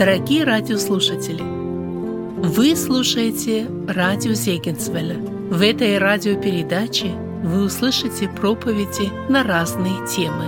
[0.00, 5.16] Дорогие радиослушатели, вы слушаете радио Зегенсвелля.
[5.18, 7.08] В этой радиопередаче
[7.44, 10.46] вы услышите проповеди на разные темы.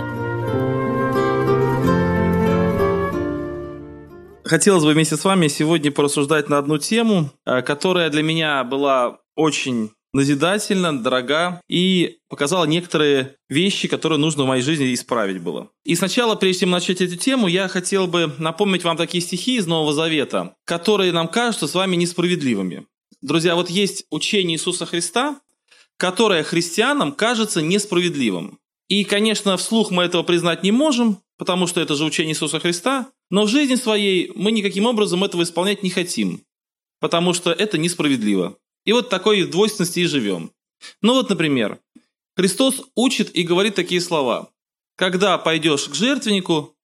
[4.43, 9.19] Хотелось бы вместе с вами сегодня порассуждать на одну тему, э, которая для меня была
[9.35, 15.69] очень назидательно, дорога и показала некоторые вещи, которые нужно в моей жизни исправить было.
[15.83, 19.65] И сначала, прежде чем начать эту тему, я хотел бы напомнить вам такие стихи из
[19.65, 22.85] Нового Завета, которые нам кажутся с вами несправедливыми.
[23.21, 25.39] Друзья, вот есть учение Иисуса Христа,
[25.97, 28.59] которое христианам кажется несправедливым.
[28.89, 33.07] И, конечно, вслух мы этого признать не можем, потому что это же учение Иисуса Христа,
[33.29, 36.43] но в жизни своей мы никаким образом этого исполнять не хотим,
[36.99, 38.57] потому что это несправедливо.
[38.85, 40.51] И вот такой двойственности и живем.
[41.01, 41.79] Ну вот, например,
[42.35, 44.49] Христос учит и говорит такие слова.
[44.95, 46.75] Когда пойдешь к жертвеннику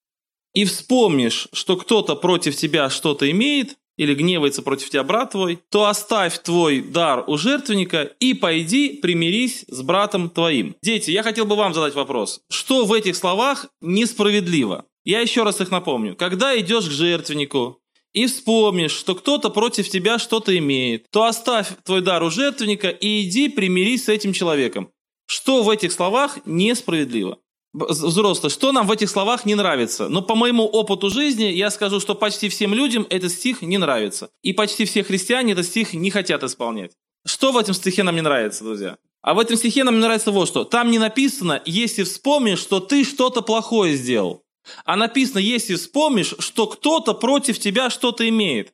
[0.53, 5.86] и вспомнишь, что кто-то против тебя что-то имеет, или гневается против тебя брат твой, то
[5.86, 10.78] оставь твой дар у жертвенника и пойди примирись с братом твоим.
[10.81, 12.39] Дети, я хотел бы вам задать вопрос.
[12.50, 14.86] Что в этих словах несправедливо?
[15.03, 16.16] Я еще раз их напомню.
[16.16, 17.81] Когда идешь к жертвеннику,
[18.13, 23.21] и вспомнишь, что кто-то против тебя что-то имеет, то оставь твой дар у жертвенника и
[23.23, 24.91] иди примирись с этим человеком.
[25.27, 27.39] Что в этих словах несправедливо?
[27.71, 30.09] Взрослые, что нам в этих словах не нравится?
[30.09, 34.31] Но по моему опыту жизни я скажу, что почти всем людям этот стих не нравится.
[34.41, 36.94] И почти все христиане этот стих не хотят исполнять.
[37.27, 38.97] Что в этом стихе нам не нравится, друзья?
[39.21, 40.63] А в этом стихе нам не нравится вот что.
[40.63, 44.44] Там не написано, если вспомнишь, что ты что-то плохое сделал.
[44.86, 48.73] А написано, если вспомнишь, что кто-то против тебя что-то имеет.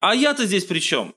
[0.00, 1.14] А я-то здесь при чем?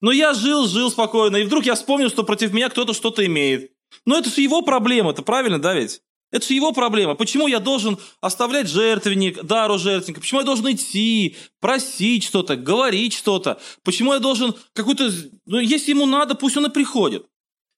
[0.00, 3.72] Ну, я жил, жил спокойно, и вдруг я вспомнил, что против меня кто-то что-то имеет.
[4.04, 6.02] Ну, это же его проблема, это правильно, да ведь?
[6.32, 7.14] Это же его проблема.
[7.14, 10.20] Почему я должен оставлять жертвенник, дару жертвенника?
[10.20, 13.60] Почему я должен идти, просить что-то, говорить что-то?
[13.84, 15.12] Почему я должен какую-то...
[15.44, 17.26] Ну, если ему надо, пусть он и приходит.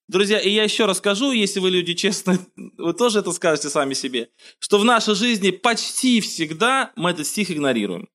[0.07, 2.39] Друзья, и я еще раз скажу, если вы люди честные,
[2.77, 4.29] вы тоже это скажете сами себе,
[4.59, 8.07] что в нашей жизни почти всегда мы этот стих игнорируем.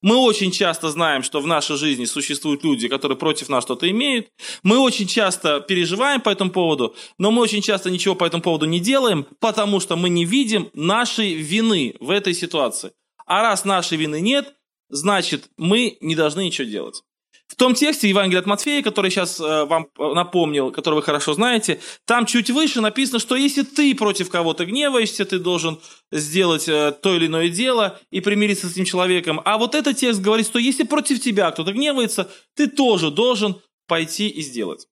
[0.00, 4.28] Мы очень часто знаем, что в нашей жизни существуют люди, которые против нас что-то имеют.
[4.62, 8.66] Мы очень часто переживаем по этому поводу, но мы очень часто ничего по этому поводу
[8.66, 12.92] не делаем, потому что мы не видим нашей вины в этой ситуации.
[13.26, 14.54] А раз нашей вины нет,
[14.88, 17.02] значит, мы не должны ничего делать.
[17.48, 21.80] В том тексте Евангелия от Матфея, который сейчас э, вам напомнил, который вы хорошо знаете,
[22.04, 25.80] там чуть выше написано, что если ты против кого-то гневаешься, ты должен
[26.12, 29.40] сделать э, то или иное дело и примириться с этим человеком.
[29.46, 34.28] А вот этот текст говорит, что если против тебя кто-то гневается, ты тоже должен пойти
[34.28, 34.86] и сделать.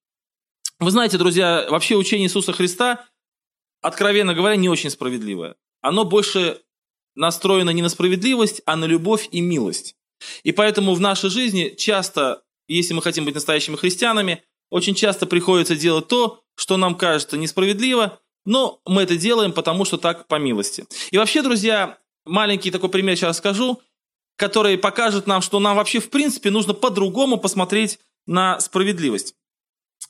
[0.81, 3.05] Вы знаете, друзья, вообще учение Иисуса Христа,
[3.83, 5.57] откровенно говоря, не очень справедливое.
[5.83, 6.63] Оно больше
[7.15, 9.95] настроено не на справедливость, а на любовь и милость.
[10.43, 12.43] И поэтому в нашей жизни часто
[12.75, 18.21] если мы хотим быть настоящими христианами, очень часто приходится делать то, что нам кажется несправедливо,
[18.45, 20.87] но мы это делаем, потому что так по милости.
[21.11, 23.81] И вообще, друзья, маленький такой пример сейчас скажу,
[24.37, 29.35] который покажет нам, что нам вообще в принципе нужно по-другому посмотреть на справедливость.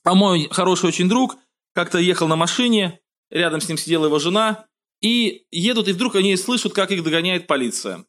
[0.05, 1.37] А мой хороший очень друг
[1.75, 3.01] как-то ехал на машине,
[3.31, 4.67] рядом с ним сидела его жена,
[5.01, 8.07] и едут, и вдруг они слышат, как их догоняет полиция.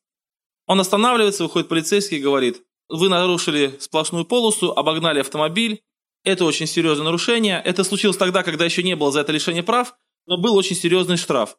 [0.66, 5.82] Он останавливается, выходит полицейский и говорит, вы нарушили сплошную полосу, обогнали автомобиль.
[6.24, 7.62] Это очень серьезное нарушение.
[7.64, 11.18] Это случилось тогда, когда еще не было за это лишения прав, но был очень серьезный
[11.18, 11.58] штраф.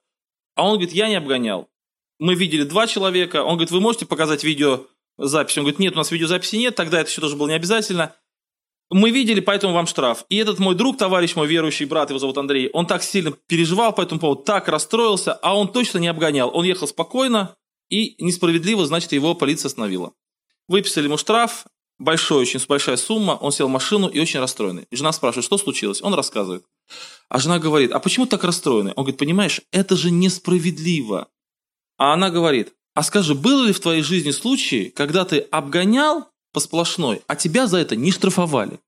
[0.55, 1.69] А он говорит, я не обгонял.
[2.19, 3.45] Мы видели два человека.
[3.45, 5.59] Он говорит, вы можете показать видеозапись?
[5.59, 8.15] Он говорит, нет, у нас видеозаписи нет, тогда это еще тоже было не обязательно.
[8.91, 10.25] Мы видели, поэтому вам штраф.
[10.31, 13.95] И этот мой друг, товарищ мой верующий брат, его зовут Андрей, он так сильно переживал
[13.95, 16.51] по этому поводу, так расстроился, а он точно не обгонял.
[16.55, 17.57] Он ехал спокойно,
[17.89, 20.13] и несправедливо, значит, его полиция остановила.
[20.69, 21.67] Выписали ему штраф,
[21.99, 24.87] большой, очень большая сумма, он сел в машину и очень расстроенный.
[24.91, 26.03] Жена спрашивает, что случилось?
[26.03, 26.65] Он рассказывает.
[27.29, 28.93] А жена говорит, а почему так расстроенный?
[28.93, 31.29] Он говорит, понимаешь, это же несправедливо.
[31.97, 36.61] А она говорит, а скажи, было ли в твоей жизни случаи, когда ты обгонял по
[36.61, 38.79] сплошной, а тебя за это не штрафовали?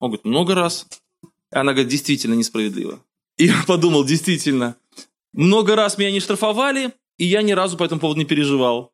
[0.00, 0.86] Он говорит, много раз.
[1.22, 3.00] И она говорит, действительно несправедливо.
[3.36, 4.76] И я подумал, действительно,
[5.32, 8.91] много раз меня не штрафовали, и я ни разу по этому поводу не переживал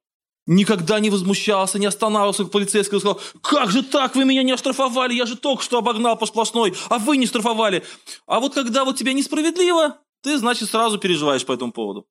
[0.49, 4.53] никогда не возмущался, не останавливался к полицейскому и сказал, как же так, вы меня не
[4.53, 7.85] оштрафовали, я же только что обогнал по сплошной, а вы не штрафовали.
[8.27, 12.07] А вот когда вот тебя несправедливо, ты, значит, сразу переживаешь по этому поводу.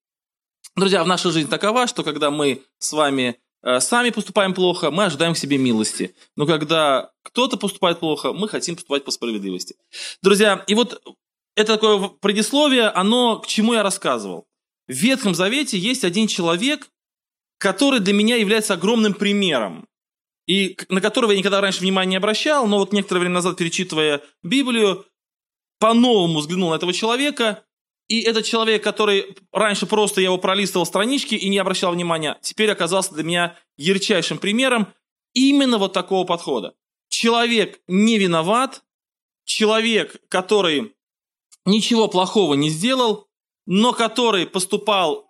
[0.76, 5.06] Друзья, в нашей жизни такова, что когда мы с вами э, сами поступаем плохо, мы
[5.06, 6.16] ожидаем к себе милости.
[6.36, 9.76] Но когда кто-то поступает плохо, мы хотим поступать по справедливости.
[10.22, 11.02] Друзья, и вот
[11.56, 14.46] это такое предисловие, оно к чему я рассказывал.
[14.88, 16.88] В Ветхом Завете есть один человек,
[17.58, 19.88] который для меня является огромным примером,
[20.48, 24.22] и на которого я никогда раньше внимания не обращал, но вот некоторое время назад, перечитывая
[24.44, 25.06] Библию,
[25.80, 27.64] по-новому взглянул на этого человека,
[28.08, 32.72] и этот человек, который раньше просто я его пролистывал странички и не обращал внимания, теперь
[32.72, 34.94] оказался для меня ярчайшим примером
[35.34, 36.74] именно вот такого подхода.
[37.10, 38.84] Человек не виноват,
[39.44, 40.94] человек, который
[41.66, 43.28] ничего плохого не сделал,
[43.66, 45.27] но который поступал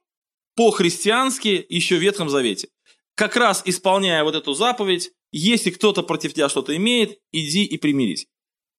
[0.57, 2.67] по-христиански еще в Ветхом Завете.
[3.15, 8.25] Как раз исполняя вот эту заповедь, если кто-то против тебя что-то имеет, иди и примирись.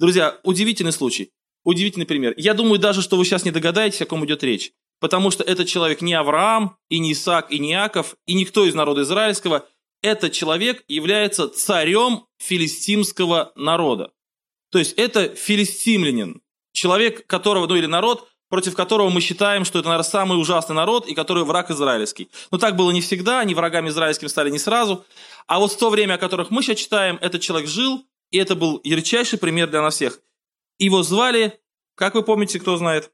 [0.01, 1.31] Друзья, удивительный случай,
[1.65, 2.35] удивительный пример.
[2.37, 4.73] Я думаю даже, что вы сейчас не догадаетесь, о ком идет речь.
[5.01, 8.75] Потому что этот человек не Авраам, и не Исаак, и не Иаков, и никто из
[8.75, 9.69] народа израильского.
[10.03, 14.13] Этот человек является царем филистимского народа.
[14.73, 16.41] То есть это филистимлянин,
[16.73, 21.07] человек, которого, ну или народ, против которого мы считаем, что это, наверное, самый ужасный народ
[21.07, 22.31] и который враг израильский.
[22.51, 25.05] Но так было не всегда, они врагами израильскими стали не сразу.
[25.47, 28.55] А вот в то время, о которых мы сейчас читаем, этот человек жил, и это
[28.55, 30.21] был ярчайший пример для нас всех.
[30.79, 31.61] Его звали,
[31.95, 33.11] как вы помните, кто знает,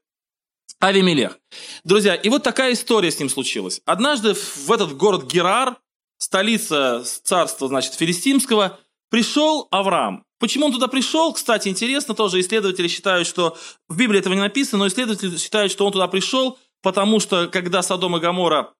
[0.79, 1.39] Авимелех.
[1.83, 3.81] Друзья, и вот такая история с ним случилась.
[3.85, 5.77] Однажды в этот город Герар,
[6.17, 8.79] столица царства, значит, филистимского,
[9.09, 10.24] пришел Авраам.
[10.39, 11.33] Почему он туда пришел?
[11.33, 15.85] Кстати, интересно тоже, исследователи считают, что в Библии этого не написано, но исследователи считают, что
[15.85, 18.73] он туда пришел, потому что когда Содом и Гамора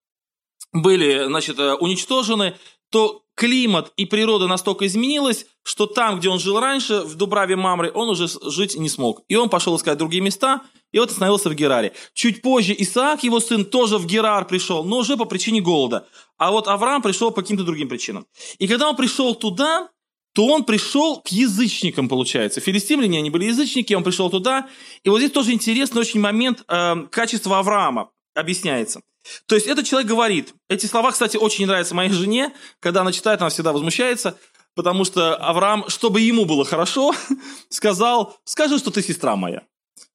[0.73, 2.55] были значит, э, уничтожены,
[2.89, 7.91] то климат и природа настолько изменилась, что там, где он жил раньше, в Дубраве Мамры,
[7.93, 9.23] он уже жить не смог.
[9.27, 10.61] И он пошел искать другие места,
[10.91, 11.93] и вот остановился в Гераре.
[12.13, 16.07] Чуть позже Исаак, его сын, тоже в Герар пришел, но уже по причине голода.
[16.37, 18.25] А вот Авраам пришел по каким-то другим причинам.
[18.59, 19.89] И когда он пришел туда,
[20.35, 22.59] то он пришел к язычникам, получается.
[22.59, 24.67] Филистимляне, они были язычники, он пришел туда.
[25.03, 28.99] И вот здесь тоже интересный очень момент э, качества Авраама объясняется.
[29.47, 32.51] То есть этот человек говорит, эти слова, кстати, очень нравятся моей жене,
[32.81, 34.37] когда она читает, она всегда возмущается,
[34.75, 37.13] потому что Авраам, чтобы ему было хорошо,
[37.69, 39.61] сказал, скажи, что ты сестра моя.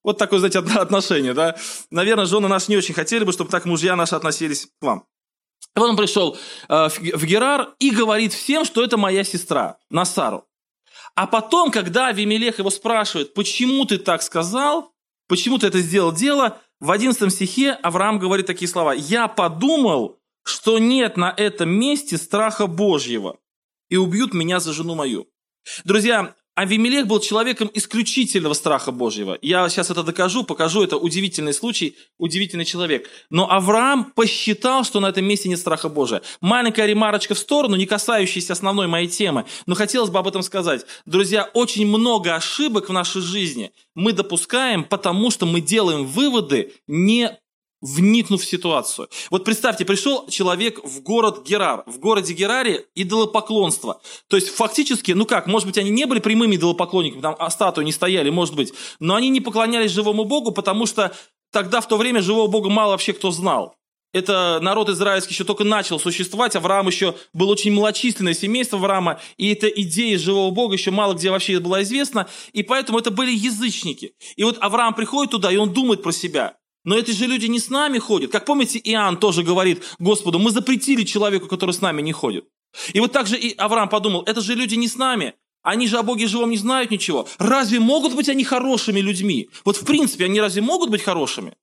[0.03, 1.55] Вот такое, знаете, отношение, да.
[1.89, 5.05] Наверное, жены наши не очень хотели бы, чтобы так мужья наши относились к вам.
[5.75, 6.37] И вот он пришел
[6.67, 10.45] э, в Герар и говорит всем, что это моя сестра, Насару.
[11.15, 14.93] А потом, когда Авимелех его спрашивает, почему ты так сказал,
[15.27, 18.91] почему ты это сделал дело, в 11 стихе Авраам говорит такие слова.
[18.93, 23.37] «Я подумал, что нет на этом месте страха Божьего,
[23.89, 25.27] и убьют меня за жену мою».
[25.83, 29.37] Друзья, Авимелех был человеком исключительного страха Божьего.
[29.41, 30.83] Я сейчас это докажу, покажу.
[30.83, 33.09] Это удивительный случай, удивительный человек.
[33.29, 36.21] Но Авраам посчитал, что на этом месте нет страха Божия.
[36.41, 39.45] Маленькая ремарочка в сторону, не касающаяся основной моей темы.
[39.65, 40.85] Но хотелось бы об этом сказать.
[41.05, 47.37] Друзья, очень много ошибок в нашей жизни мы допускаем, потому что мы делаем выводы не
[47.81, 49.09] вникнув в ситуацию.
[49.29, 51.83] Вот представьте, пришел человек в город Герар.
[51.85, 54.01] В городе Гераре идолопоклонство.
[54.27, 57.83] То есть фактически, ну как, может быть, они не были прямыми идолопоклонниками, там а статуи
[57.83, 61.15] не стояли, может быть, но они не поклонялись живому Богу, потому что
[61.51, 63.75] тогда в то время живого Бога мало вообще кто знал.
[64.13, 69.53] Это народ израильский еще только начал существовать, Авраам еще был очень малочисленное семейство Авраама, и
[69.53, 74.13] эта идея живого Бога еще мало где вообще была известна, и поэтому это были язычники.
[74.35, 77.59] И вот Авраам приходит туда, и он думает про себя, но эти же люди не
[77.59, 78.31] с нами ходят.
[78.31, 82.45] Как помните, Иоанн тоже говорит Господу, мы запретили человеку, который с нами не ходит.
[82.93, 85.33] И вот так же и Авраам подумал, это же люди не с нами.
[85.63, 87.27] Они же о Боге живом не знают ничего.
[87.37, 89.49] Разве могут быть они хорошими людьми?
[89.63, 91.55] Вот в принципе, они разве могут быть хорошими?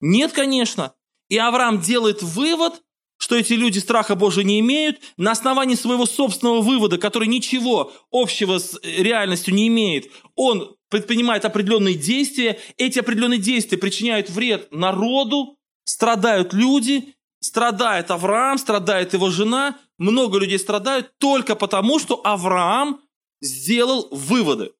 [0.00, 0.94] Нет, конечно.
[1.28, 2.82] И Авраам делает вывод,
[3.18, 8.58] что эти люди страха Божия не имеют, на основании своего собственного вывода, который ничего общего
[8.58, 16.54] с реальностью не имеет, он предпринимает определенные действия, эти определенные действия причиняют вред народу, страдают
[16.54, 23.02] люди, страдает Авраам, страдает его жена, много людей страдают только потому, что Авраам
[23.42, 24.72] сделал выводы.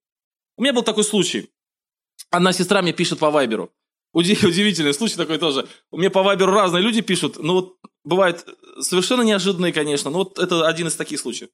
[0.56, 1.50] У меня был такой случай.
[2.30, 3.70] Одна сестра мне пишет по Вайберу.
[4.14, 5.68] Удивительный случай такой тоже.
[5.90, 8.46] У меня по Вайберу разные люди пишут, но вот бывает
[8.80, 11.50] совершенно неожиданные, конечно, но вот это один из таких случаев.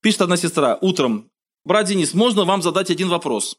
[0.00, 1.30] Пишет одна сестра утром.
[1.64, 3.58] Брат Денис, можно вам задать один вопрос?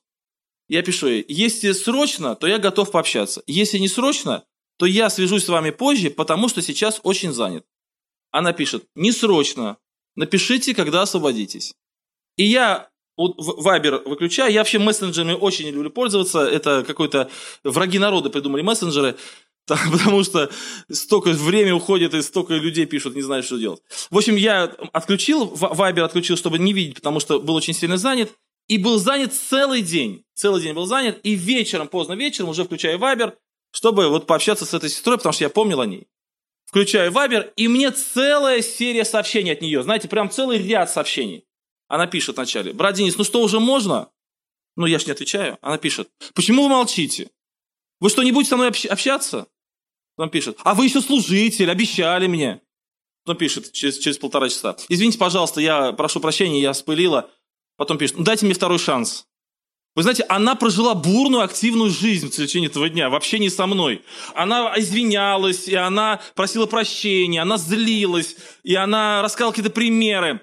[0.70, 3.44] Я пишу ей, если срочно, то я готов пообщаться.
[3.48, 4.44] Если не срочно,
[4.78, 7.66] то я свяжусь с вами позже, потому что сейчас очень занят.
[8.32, 9.78] Она пишет, не срочно,
[10.16, 11.74] напишите, когда освободитесь.
[12.38, 17.30] И я Вайбер выключаю, я вообще мессенджерами очень не люблю пользоваться, это какой-то
[17.66, 19.18] враги народа придумали мессенджеры,
[19.66, 20.50] потому что
[20.90, 23.82] столько времени уходит и столько людей пишут, не знают, что делать.
[24.10, 28.32] В общем, я отключил, Вайбер отключил, чтобы не видеть, потому что был очень сильно занят.
[28.70, 30.24] И был занят целый день.
[30.36, 31.20] Целый день был занят.
[31.24, 33.38] И вечером, поздно вечером, уже включая Вайбер,
[33.72, 36.08] чтобы вот пообщаться с этой сестрой, потому что я помнил о ней.
[36.66, 39.82] включаю Вайбер, и мне целая серия сообщений от нее.
[39.82, 41.46] Знаете, прям целый ряд сообщений.
[41.88, 44.12] Она пишет вначале, брат Денис, ну что, уже можно?
[44.76, 45.58] Ну, я ж не отвечаю.
[45.62, 47.32] Она пишет, почему вы молчите?
[48.00, 49.48] Вы что, не будете со мной общаться?
[50.16, 52.62] Потом пишет, а вы еще служитель, обещали мне.
[53.26, 54.78] Потом пишет через, через полтора часа.
[54.90, 57.32] Извините, пожалуйста, я прошу прощения, я спылила.
[57.80, 59.26] Потом пишет, ну дайте мне второй шанс.
[59.96, 64.02] Вы знаете, она прожила бурную, активную жизнь в течение этого дня, вообще не со мной.
[64.36, 70.42] Она извинялась, и она просила прощения, она злилась, и она рассказала какие-то примеры.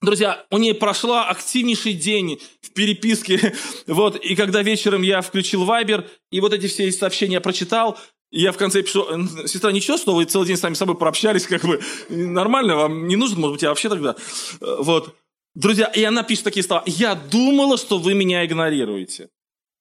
[0.00, 3.54] Друзья, у нее прошла активнейший день в переписке.
[3.86, 7.98] Вот, и когда вечером я включил Вайбер, и вот эти все сообщения прочитал,
[8.30, 9.06] и я в конце пишу,
[9.46, 13.16] сестра, ничего, что вы целый день сами с собой пообщались, как бы, нормально, вам не
[13.16, 14.16] нужно, может быть, я вообще тогда,
[14.60, 15.14] вот.
[15.56, 19.30] Друзья, и она пишет такие слова, я думала, что вы меня игнорируете.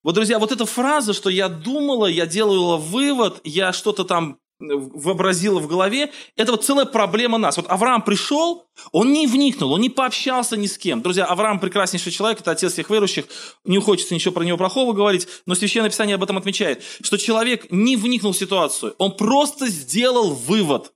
[0.03, 5.60] Вот, друзья, вот эта фраза, что я думала, я делала вывод, я что-то там вообразила
[5.60, 7.58] в голове, это вот целая проблема нас.
[7.58, 11.01] Вот Авраам пришел, он не вникнул, он не пообщался ни с кем.
[11.01, 13.25] Друзья, Авраам прекраснейший человек, это отец всех верующих,
[13.65, 17.70] не хочется ничего про него плохого говорить, но Священное Писание об этом отмечает, что человек
[17.70, 20.94] не вникнул в ситуацию, он просто сделал вывод.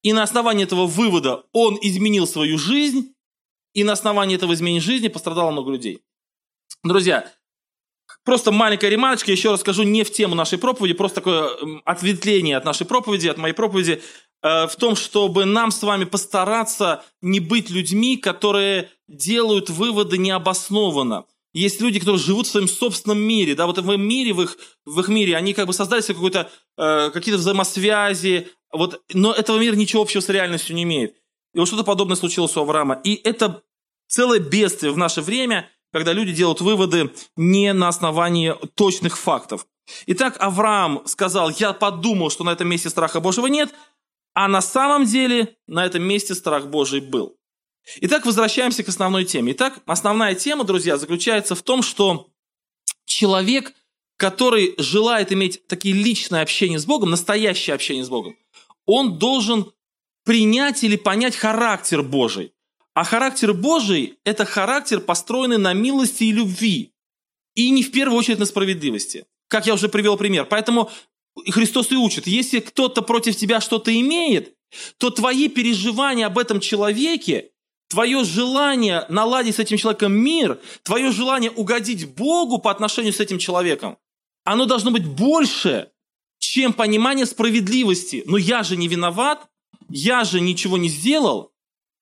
[0.00, 3.12] И на основании этого вывода он изменил свою жизнь,
[3.76, 6.00] и на основании этого изменения жизни пострадало много людей.
[6.82, 7.30] Друзья,
[8.24, 11.50] Просто маленькая ремарочка, еще раз скажу, не в тему нашей проповеди, просто такое
[11.84, 14.02] ответвление от нашей проповеди, от моей проповеди,
[14.42, 21.24] э, в том, чтобы нам с вами постараться не быть людьми, которые делают выводы необоснованно.
[21.52, 24.56] Есть люди, которые живут в своем собственном мире, да, вот в их мире, в их,
[24.84, 26.18] в их мире, они как бы создали себе
[26.76, 31.14] э, какие-то взаимосвязи, вот, но этого мира ничего общего с реальностью не имеет.
[31.56, 33.00] И вот что-то подобное случилось у Авраама.
[33.02, 33.64] И это
[34.06, 39.66] целое бедствие в наше время– когда люди делают выводы не на основании точных фактов.
[40.06, 43.72] Итак, Авраам сказал, я подумал, что на этом месте страха Божьего нет,
[44.34, 47.38] а на самом деле на этом месте страх Божий был.
[48.02, 49.52] Итак, возвращаемся к основной теме.
[49.52, 52.28] Итак, основная тема, друзья, заключается в том, что
[53.06, 53.72] человек,
[54.18, 58.36] который желает иметь такие личные общения с Богом, настоящее общение с Богом,
[58.84, 59.72] он должен
[60.26, 62.52] принять или понять характер Божий.
[62.94, 66.92] А характер Божий– это характер, построенный на милости и любви.
[67.54, 69.24] И не в первую очередь на справедливости.
[69.48, 70.44] Как я уже привел пример.
[70.44, 70.90] Поэтому
[71.48, 74.54] Христос и учит, если кто-то против тебя что-то имеет,
[74.98, 77.50] то твои переживания об этом человеке,
[77.88, 83.38] твое желание наладить с этим человеком мир, твое желание угодить Богу по отношению с этим
[83.38, 83.96] человеком,
[84.44, 85.90] оно должно быть больше,
[86.40, 88.24] чем понимание справедливости.
[88.26, 89.46] Но я же не виноват,
[89.88, 91.52] я же ничего не сделал,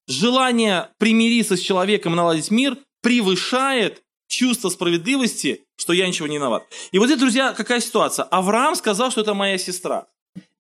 [0.07, 6.65] желание примириться с человеком и наладить мир превышает чувство справедливости, что я ничего не виноват.
[6.93, 8.25] И вот здесь, друзья, какая ситуация?
[8.25, 10.07] Авраам сказал, что это моя сестра.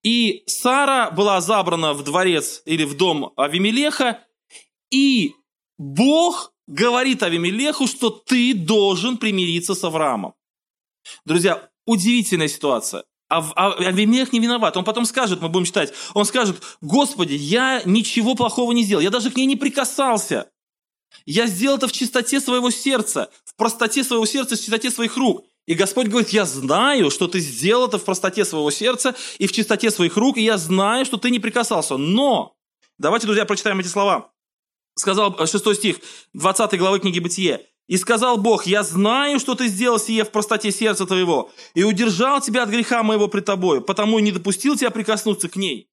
[0.02, 4.22] И Сара была забрана в дворец или в дом Авимелеха,
[4.90, 5.34] и
[5.78, 10.34] Бог говорит Авимелеху, что ты должен примириться с Авраамом.
[11.24, 13.04] Друзья, удивительная ситуация.
[13.38, 14.76] А, а Авимелех не виноват.
[14.76, 19.10] Он потом скажет, мы будем читать, он скажет, Господи, я ничего плохого не сделал, я
[19.10, 20.50] даже к ней не прикасался.
[21.26, 25.44] Я сделал это в чистоте своего сердца, в простоте своего сердца, в чистоте своих рук.
[25.66, 29.52] И Господь говорит, я знаю, что ты сделал это в простоте своего сердца и в
[29.52, 31.96] чистоте своих рук, и я знаю, что ты не прикасался.
[31.96, 32.54] Но,
[32.98, 34.32] давайте, друзья, прочитаем эти слова.
[34.96, 35.96] Сказал 6 э, стих
[36.34, 37.66] 20 главы книги Бытие.
[37.86, 42.40] И сказал Бог, я знаю, что ты сделал сие в простоте сердца твоего, и удержал
[42.40, 45.88] тебя от греха моего пред тобой, потому и не допустил тебя прикоснуться к ней.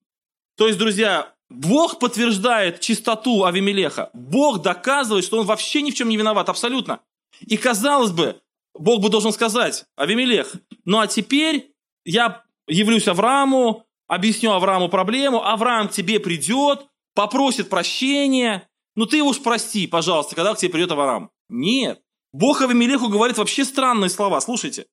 [0.56, 4.10] То есть, друзья, Бог подтверждает чистоту Авимелеха.
[4.14, 7.00] Бог доказывает, что он вообще ни в чем не виноват, абсолютно.
[7.40, 8.40] И казалось бы,
[8.74, 10.54] Бог бы должен сказать, Авимелех,
[10.86, 11.72] ну а теперь
[12.04, 19.42] я явлюсь Аврааму, объясню Аврааму проблему, Авраам к тебе придет, попросит прощения, ну ты уж
[19.42, 21.30] прости, пожалуйста, когда к тебе придет Авраам.
[21.52, 22.02] Нет.
[22.32, 24.40] Бог Авимелеху говорит вообще странные слова.
[24.40, 24.86] Слушайте.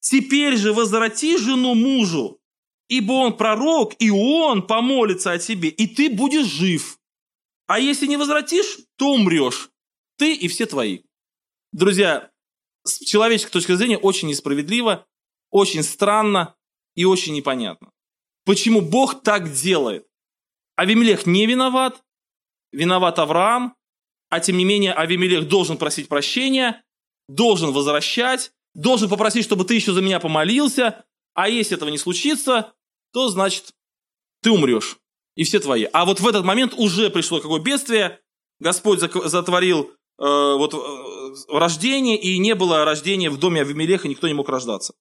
[0.00, 2.40] «Теперь же возврати жену мужу,
[2.88, 6.98] ибо он пророк, и он помолится о тебе, и ты будешь жив.
[7.66, 9.70] А если не возвратишь, то умрешь.
[10.18, 11.02] Ты и все твои».
[11.72, 12.30] Друзья,
[12.84, 15.06] с человеческой точки зрения очень несправедливо,
[15.50, 16.56] очень странно
[16.94, 17.92] и очень непонятно.
[18.44, 20.06] Почему Бог так делает?
[20.76, 22.02] Авимелех не виноват,
[22.72, 23.76] виноват Авраам,
[24.30, 26.82] а тем не менее Авимелех должен просить прощения,
[27.28, 32.72] должен возвращать, должен попросить, чтобы ты еще за меня помолился, а если этого не случится,
[33.12, 33.74] то значит
[34.42, 34.96] ты умрешь,
[35.34, 35.86] и все твои.
[35.92, 38.20] А вот в этот момент уже пришло какое бедствие,
[38.60, 44.34] Господь затворил э, вот, э, рождение, и не было рождения в доме Авимелеха, никто не
[44.34, 44.94] мог рождаться.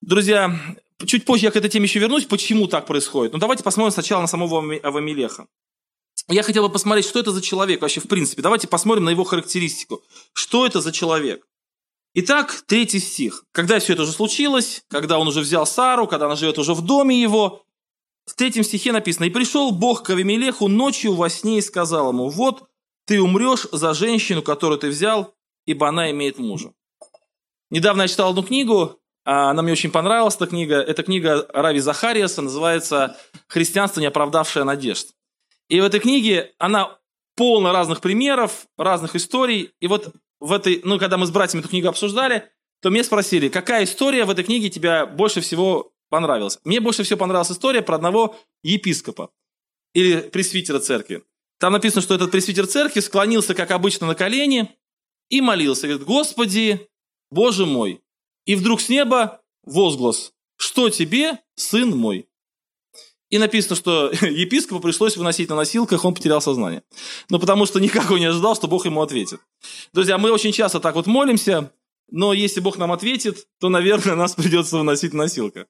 [0.00, 0.58] Друзья,
[1.06, 3.32] чуть позже я к этой теме еще вернусь, почему так происходит.
[3.32, 5.46] Но давайте посмотрим сначала на самого Авамелеха.
[6.28, 8.42] Я хотел бы посмотреть, что это за человек вообще в принципе.
[8.42, 10.02] Давайте посмотрим на его характеристику.
[10.34, 11.46] Что это за человек?
[12.14, 13.44] Итак, третий стих.
[13.52, 16.82] Когда все это уже случилось, когда он уже взял Сару, когда она живет уже в
[16.82, 17.64] доме его,
[18.26, 22.28] в третьем стихе написано, «И пришел Бог к Авимелеху ночью во сне и сказал ему,
[22.28, 22.68] вот
[23.06, 26.72] ты умрешь за женщину, которую ты взял, ибо она имеет мужа».
[27.70, 30.76] Недавно я читал одну книгу, а, она мне очень понравилась, эта книга.
[30.76, 33.16] Это книга Рави Захариаса, называется
[33.46, 35.14] «Христианство, не оправдавшее надежд».
[35.68, 36.98] И в этой книге она
[37.36, 39.72] полна разных примеров, разных историй.
[39.80, 43.48] И вот в этой, ну, когда мы с братьями эту книгу обсуждали, то меня спросили,
[43.48, 46.58] какая история в этой книге тебя больше всего понравилась?
[46.64, 49.30] Мне больше всего понравилась история про одного епископа
[49.94, 51.22] или пресвитера церкви.
[51.58, 54.76] Там написано, что этот пресвитер церкви склонился, как обычно, на колени
[55.28, 55.88] и молился.
[55.88, 56.88] Говорит, Господи,
[57.30, 58.00] Боже мой.
[58.46, 62.27] И вдруг с неба возглас, что тебе, сын мой?
[63.30, 66.82] И написано, что епископу пришлось выносить на носилках, он потерял сознание.
[67.28, 69.40] Ну, потому что никак он не ожидал, что Бог ему ответит.
[69.92, 71.72] Друзья, мы очень часто так вот молимся,
[72.10, 75.66] но если Бог нам ответит, то, наверное, нас придется выносить на носилках.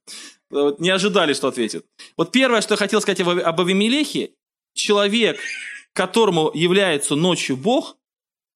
[0.51, 1.85] Не ожидали, что ответит.
[2.17, 4.31] Вот первое, что я хотел сказать об Авимелехе,
[4.75, 5.39] человек,
[5.93, 7.97] которому является ночью Бог,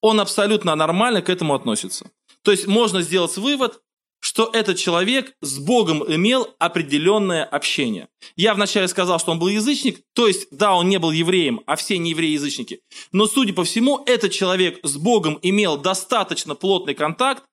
[0.01, 2.09] он абсолютно нормально к этому относится.
[2.41, 3.81] То есть можно сделать вывод,
[4.23, 8.07] что этот человек с Богом имел определенное общение.
[8.37, 11.75] Я вначале сказал, что он был язычник, то есть, да, он не был евреем, а
[11.75, 12.79] все неевреи язычники.
[13.11, 17.43] Но, судя по всему, этот человек с Богом имел достаточно плотный контакт,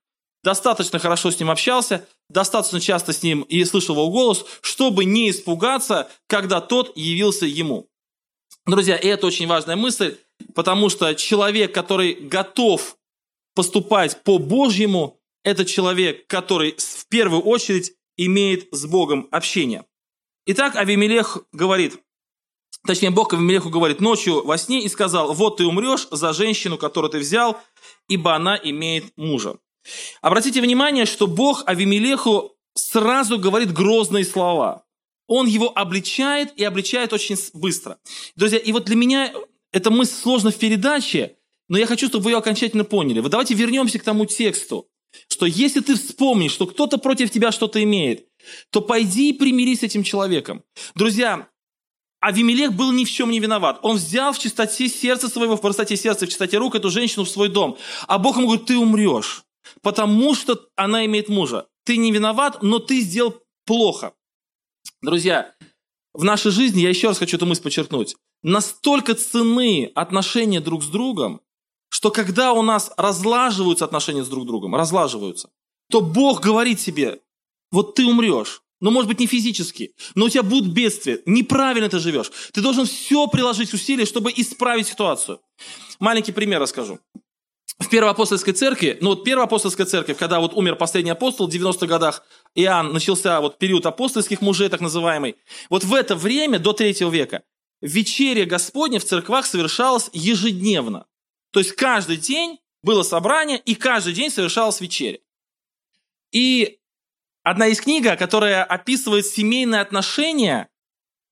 [0.45, 5.31] достаточно хорошо с ним общался, достаточно часто с ним и слышал его голос, чтобы не
[5.31, 7.89] испугаться, когда тот явился ему.
[8.65, 10.19] Друзья, и это очень важная мысль,
[10.55, 12.97] потому что человек, который готов
[13.57, 19.85] поступать по Божьему, это человек, который в первую очередь имеет с Богом общение.
[20.47, 21.99] Итак, Авимелех говорит,
[22.87, 27.11] точнее, Бог Авимелеху говорит ночью во сне и сказал, вот ты умрешь за женщину, которую
[27.11, 27.61] ты взял,
[28.09, 29.59] ибо она имеет мужа.
[30.21, 34.85] Обратите внимание, что Бог Авимелеху сразу говорит грозные слова.
[35.27, 37.99] Он его обличает и обличает очень быстро.
[38.37, 39.33] Друзья, и вот для меня
[39.73, 41.37] эта мысль сложна в передаче,
[41.69, 43.21] но я хочу, чтобы вы ее окончательно поняли.
[43.21, 44.89] Вот давайте вернемся к тому тексту
[45.29, 48.27] что если ты вспомнишь, что кто-то против тебя что-то имеет,
[48.71, 50.63] то пойди и примирись с этим человеком.
[50.95, 51.49] Друзья,
[52.21, 53.79] Авимелех был ни в чем не виноват.
[53.83, 57.31] Он взял в чистоте сердца своего, в простоте сердца, в чистоте рук эту женщину в
[57.31, 57.79] свой дом.
[58.07, 59.43] А Бог ему говорит, ты умрешь,
[59.83, 61.67] потому что она имеет мужа.
[61.85, 64.13] Ты не виноват, но ты сделал плохо.
[65.01, 65.55] Друзья,
[66.13, 70.89] в нашей жизни, я еще раз хочу эту мысль подчеркнуть, настолько цены отношения друг с
[70.89, 71.41] другом,
[72.01, 75.51] что когда у нас разлаживаются отношения с друг другом, разлаживаются,
[75.91, 77.21] то Бог говорит себе,
[77.71, 81.99] вот ты умрешь, ну, может быть, не физически, но у тебя будут бедствия, неправильно ты
[81.99, 82.33] живешь.
[82.55, 85.43] Ты должен все приложить усилия, чтобы исправить ситуацию.
[85.99, 87.01] Маленький пример расскажу.
[87.79, 91.55] В Первой апостольской церкви, ну вот Первая апостольская церковь, когда вот умер последний апостол в
[91.55, 92.23] 90-х годах,
[92.55, 95.37] Иоанн, начался вот период апостольских мужей, так называемый,
[95.69, 97.43] вот в это время, до третьего века,
[97.83, 101.05] вечеря Господня в церквах совершалась ежедневно.
[101.53, 105.19] То есть каждый день было собрание, и каждый день совершалась вечеря.
[106.33, 106.79] И
[107.43, 110.69] одна из книг, которая описывает семейные отношения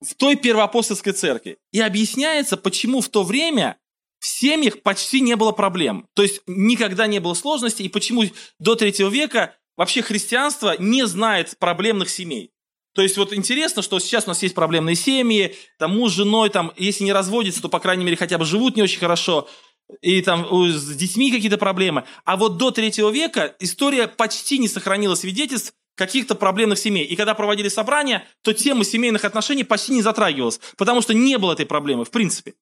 [0.00, 1.58] в той первоапостольской церкви.
[1.72, 3.78] И объясняется, почему в то время
[4.20, 6.08] в семьях почти не было проблем.
[6.14, 8.24] То есть никогда не было сложностей, и почему
[8.58, 12.52] до третьего века вообще христианство не знает проблемных семей.
[12.94, 16.50] То есть вот интересно, что сейчас у нас есть проблемные семьи, там муж с женой,
[16.50, 19.48] там, если не разводятся, то, по крайней мере, хотя бы живут не очень хорошо
[20.00, 22.04] и там с детьми какие-то проблемы.
[22.24, 27.04] А вот до третьего века история почти не сохранила свидетельств каких-то проблемных семей.
[27.04, 31.52] И когда проводили собрания, то тема семейных отношений почти не затрагивалась, потому что не было
[31.52, 32.54] этой проблемы в принципе.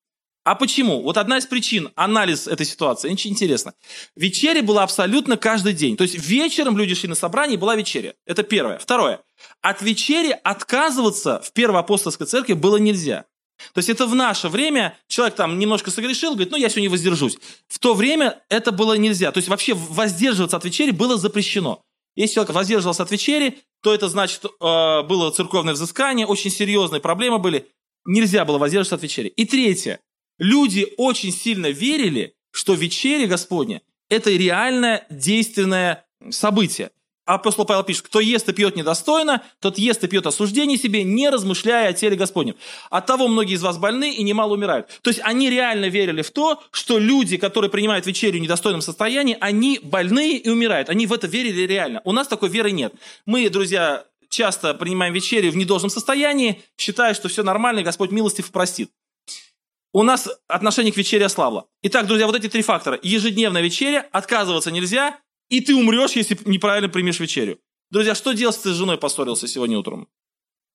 [0.46, 1.02] А почему?
[1.02, 3.12] Вот одна из причин, анализ этой ситуации.
[3.12, 3.74] Очень интересно.
[4.14, 5.96] Вечеря была абсолютно каждый день.
[5.96, 8.14] То есть вечером люди шли на собрание, была вечеря.
[8.26, 8.78] Это первое.
[8.78, 9.20] Второе.
[9.60, 13.24] От вечери отказываться в Первой апостольской церкви было нельзя.
[13.73, 17.38] То есть это в наше время человек там немножко согрешил, говорит, ну я сегодня воздержусь.
[17.69, 19.33] В то время это было нельзя.
[19.33, 21.83] То есть вообще воздерживаться от вечери было запрещено.
[22.14, 24.49] Если человек воздерживался от вечери, то это значит, э,
[25.03, 27.69] было церковное взыскание, очень серьезные проблемы были.
[28.07, 29.29] Нельзя было воздерживаться от вечери.
[29.29, 30.01] И третье.
[30.38, 36.90] Люди очень сильно верили, что вечеря Господня– это реальное действенное событие.
[37.26, 41.28] Апостол Павел пишет, кто ест и пьет недостойно, тот ест и пьет осуждение себе, не
[41.28, 42.54] размышляя о теле Господнем.
[42.88, 44.86] От того многие из вас больны и немало умирают.
[45.02, 49.36] То есть они реально верили в то, что люди, которые принимают вечерю в недостойном состоянии,
[49.40, 50.88] они больные и умирают.
[50.88, 52.00] Они в это верили реально.
[52.04, 52.94] У нас такой веры нет.
[53.26, 58.52] Мы, друзья, часто принимаем вечерю в недолжном состоянии, считая, что все нормально, и Господь милостив
[58.52, 58.90] простит.
[59.92, 61.66] У нас отношение к вечере ослабло.
[61.82, 63.00] Итак, друзья, вот эти три фактора.
[63.02, 67.59] Ежедневная вечеря, отказываться нельзя, и ты умрешь, если неправильно примешь вечерю.
[67.90, 70.09] Друзья, что делать, если ты с женой поссорился сегодня утром?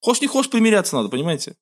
[0.00, 1.56] Хочешь не хочешь, примиряться надо, понимаете?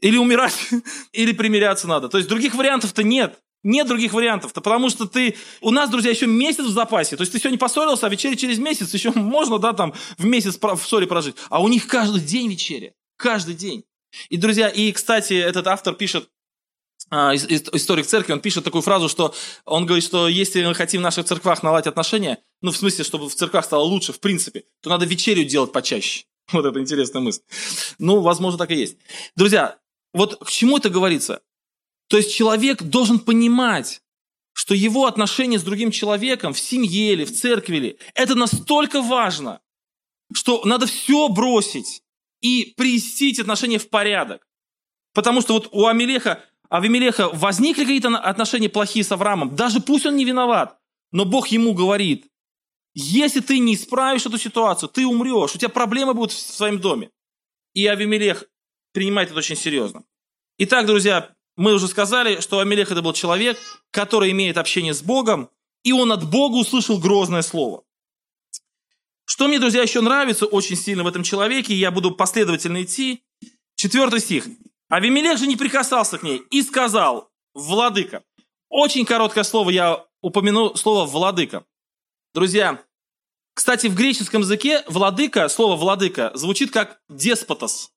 [0.00, 0.56] Или умирать,
[1.12, 2.08] или примиряться надо.
[2.08, 3.38] То есть других вариантов-то нет.
[3.64, 5.36] Нет других вариантов-то, потому что ты...
[5.60, 7.16] У нас, друзья, еще месяц в запасе.
[7.16, 10.56] То есть ты сегодня поссорился, а вечеря через месяц еще можно, да, там, в месяц
[10.60, 11.34] в ссоре прожить.
[11.50, 12.92] А у них каждый день вечеря.
[13.16, 13.84] Каждый день.
[14.28, 16.30] И, друзья, и, кстати, этот автор пишет,
[17.10, 21.26] историк церкви, он пишет такую фразу, что он говорит, что если мы хотим в наших
[21.26, 25.06] церквах наладить отношения, ну, в смысле, чтобы в церквах стало лучше, в принципе, то надо
[25.06, 26.24] вечерю делать почаще.
[26.52, 27.42] Вот это интересная мысль.
[27.98, 28.96] Ну, возможно, так и есть.
[29.36, 29.78] Друзья,
[30.14, 31.42] вот к чему это говорится?
[32.08, 34.00] То есть человек должен понимать,
[34.54, 39.60] что его отношения с другим человеком в семье или в церкви или, это настолько важно,
[40.34, 42.02] что надо все бросить
[42.40, 44.46] и привести отношения в порядок.
[45.14, 50.16] Потому что вот у Амелеха, Авимелеха возникли какие-то отношения плохие с Авраамом, даже пусть он
[50.16, 50.78] не виноват,
[51.12, 52.26] но Бог ему говорит,
[52.94, 57.10] если ты не исправишь эту ситуацию, ты умрешь, у тебя проблемы будут в своем доме.
[57.74, 58.44] И Авимелех
[58.92, 60.04] принимает это очень серьезно.
[60.58, 63.58] Итак, друзья, мы уже сказали, что Амелех это был человек,
[63.90, 65.50] который имеет общение с Богом,
[65.84, 67.84] и он от Бога услышал грозное слово.
[69.24, 73.22] Что мне, друзья, еще нравится очень сильно в этом человеке, и я буду последовательно идти.
[73.76, 74.46] Четвертый стих.
[74.88, 78.24] Авимелех же не прикасался к ней и сказал, владыка.
[78.68, 81.64] Очень короткое слово, я упомяну слово владыка.
[82.34, 82.82] Друзья,
[83.54, 87.90] кстати, в греческом языке владыка, слово владыка, звучит как деспотос.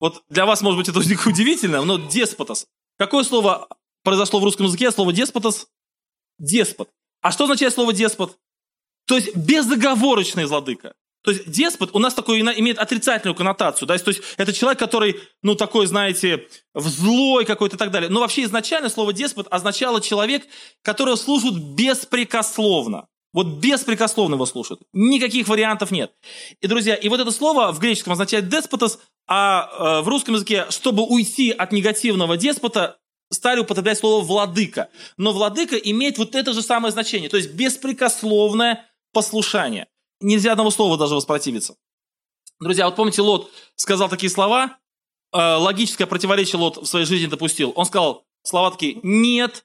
[0.00, 2.66] Вот для вас, может быть, это удивительно, но деспотос.
[2.98, 3.68] Какое слово
[4.02, 4.90] произошло в русском языке?
[4.90, 5.68] Слово деспотос?
[6.38, 6.90] Деспот.
[7.20, 8.38] А что означает слово деспот?
[9.06, 10.94] То есть безоговорочный владыка.
[11.22, 13.88] То есть деспот у нас такой имеет отрицательную коннотацию.
[13.88, 13.98] Да?
[13.98, 18.08] То есть это человек, который, ну, такой, знаете, злой какой-то и так далее.
[18.08, 20.46] Но вообще изначально слово деспот означало человек,
[20.82, 23.08] которого служат беспрекословно.
[23.32, 24.80] Вот беспрекословно его слушают.
[24.92, 26.12] Никаких вариантов нет.
[26.60, 29.68] И, друзья, и вот это слово в греческом означает деспотос, а
[30.00, 32.96] э, в русском языке, чтобы уйти от негативного деспота,
[33.30, 34.88] стали употреблять слово «владыка».
[35.18, 39.86] Но «владыка» имеет вот это же самое значение, то есть беспрекословное послушание.
[40.20, 41.76] Нельзя одного слова даже воспротивиться.
[42.60, 44.78] Друзья, вот помните, Лот сказал такие слова,
[45.32, 47.72] э, логическое противоречие Лот в своей жизни допустил.
[47.76, 49.64] Он сказал слова такие «нет,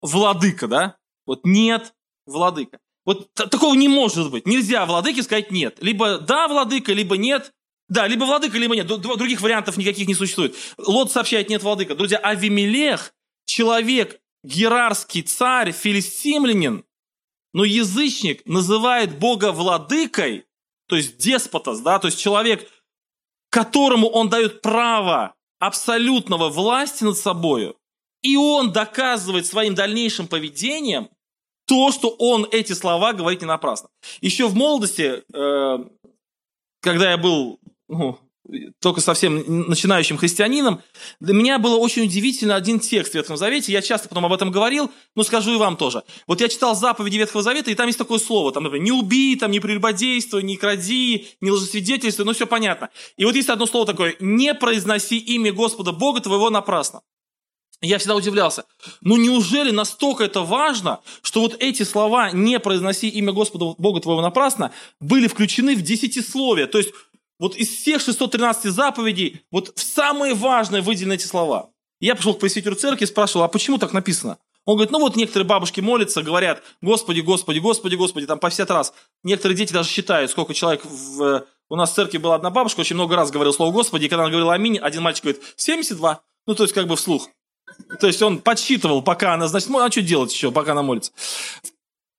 [0.00, 0.96] владыка», да?
[1.26, 1.94] Вот «нет,
[2.26, 2.78] владыка».
[3.04, 4.46] Вот такого не может быть.
[4.46, 5.76] Нельзя владыке сказать «нет».
[5.80, 7.52] Либо «да, владыка», либо «нет».
[7.88, 8.86] Да, либо владыка, либо нет.
[8.86, 10.56] Других вариантов никаких не существует.
[10.78, 11.94] Лот сообщает «нет, владыка».
[11.94, 13.12] Друзья, Авимелех,
[13.44, 16.84] человек, герарский царь, филистимлянин,
[17.52, 20.46] но язычник называет Бога владыкой,
[20.86, 22.68] то есть деспотос, да, то есть человек,
[23.50, 27.74] которому он дает право абсолютного власти над собой,
[28.22, 31.10] и он доказывает своим дальнейшим поведением,
[31.66, 33.88] то, что он эти слова говорит не напрасно.
[34.20, 35.78] Еще в молодости, э,
[36.80, 38.18] когда я был ну,
[38.80, 40.82] только совсем начинающим христианином,
[41.20, 44.50] для меня было очень удивительно один текст в Ветхом Завете, я часто потом об этом
[44.50, 46.02] говорил, но скажу и вам тоже.
[46.26, 49.36] Вот я читал заповеди Ветхого Завета, и там есть такое слово, там, например, не убей,
[49.36, 52.90] там, не прелюбодействуй, не кради, не лжесвидетельствуй, ну все понятно.
[53.16, 57.02] И вот есть одно слово такое, не произноси имя Господа Бога твоего напрасно.
[57.80, 58.64] Я всегда удивлялся.
[59.00, 64.22] Ну неужели настолько это важно, что вот эти слова «не произноси имя Господа Бога твоего
[64.22, 66.68] напрасно» были включены в десятисловие?
[66.68, 66.92] То есть
[67.42, 71.70] вот из всех 613 заповедей вот в самые важные выделены эти слова.
[71.98, 74.38] Я пришел к пресвитеру церкви и спрашивал, а почему так написано?
[74.64, 78.70] Он говорит, ну вот некоторые бабушки молятся, говорят, Господи, Господи, Господи, Господи, там по 50
[78.70, 78.94] раз.
[79.24, 81.44] Некоторые дети даже считают, сколько человек в...
[81.68, 84.22] У нас в церкви была одна бабушка, очень много раз говорила слово Господи, и когда
[84.22, 86.20] она говорила аминь, один мальчик говорит, 72.
[86.46, 87.28] Ну, то есть как бы вслух.
[87.98, 91.10] То есть он подсчитывал, пока она, значит, а что делать еще, пока она молится.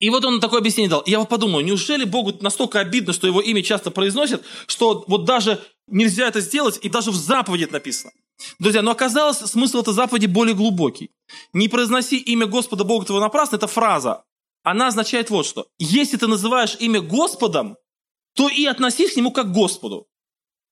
[0.03, 0.99] И вот он такое объяснение дал.
[0.99, 5.23] И я вот подумал, неужели Богу настолько обидно, что его имя часто произносят, что вот
[5.23, 8.11] даже нельзя это сделать, и даже в заповеди это написано.
[8.59, 11.11] Друзья, но оказалось, смысл этой заповеди более глубокий.
[11.53, 14.25] Не произноси имя Господа Бога твоего напрасно, это фраза.
[14.61, 15.67] Она означает вот что.
[15.79, 17.77] Если ты называешь имя Господом,
[18.35, 20.07] то и относись к нему как к Господу.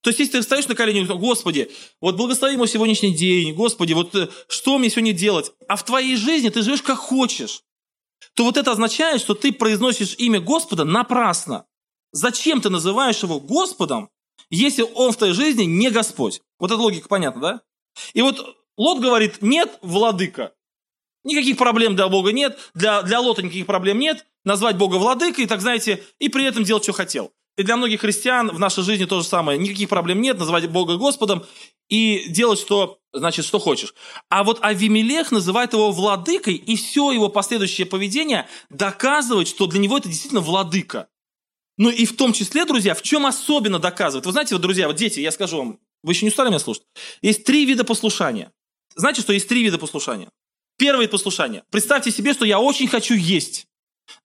[0.02, 4.13] То есть, если ты встаешь на колени, Господи, вот благослови мой сегодняшний день, Господи, вот
[4.13, 5.54] э, что мне сегодня делать?
[5.70, 7.62] А в твоей жизни ты живешь как хочешь.
[8.41, 11.67] То вот это означает, что ты произносишь имя Господа напрасно.
[12.12, 14.10] Зачем ты называешь его Господом,
[14.49, 16.41] если он в твоей жизни не Господь?
[16.58, 17.62] Вот эта логика понятна, да?
[18.15, 20.56] И вот Лот говорит, нет, владыка.
[21.23, 24.25] Никаких проблем для Бога нет, для, для Лота никаких проблем нет.
[24.43, 27.32] Назвать Бога владыкой, так знаете, и при этом делать, что хотел.
[27.62, 29.60] И для многих христиан в нашей жизни то же самое.
[29.60, 31.45] Никаких проблем нет, называть Бога Господом
[31.89, 33.93] и делать, что, значит, что хочешь.
[34.30, 40.00] А вот Авимелех называет его владыкой, и все его последующее поведение доказывает, что для него
[40.00, 41.08] это действительно владыка.
[41.78, 44.26] Ну и в том числе, друзья, в чем особенно доказывает?
[44.26, 46.82] Вы знаете, вот, друзья, вот дети, я скажу вам, вы еще не устали меня слушать?
[47.21, 48.52] Есть три вида послушания.
[48.95, 50.32] Знаете, что есть три вида послушания?
[50.80, 51.63] Первое вид послушания.
[51.69, 53.67] Представьте себе, что я очень хочу есть.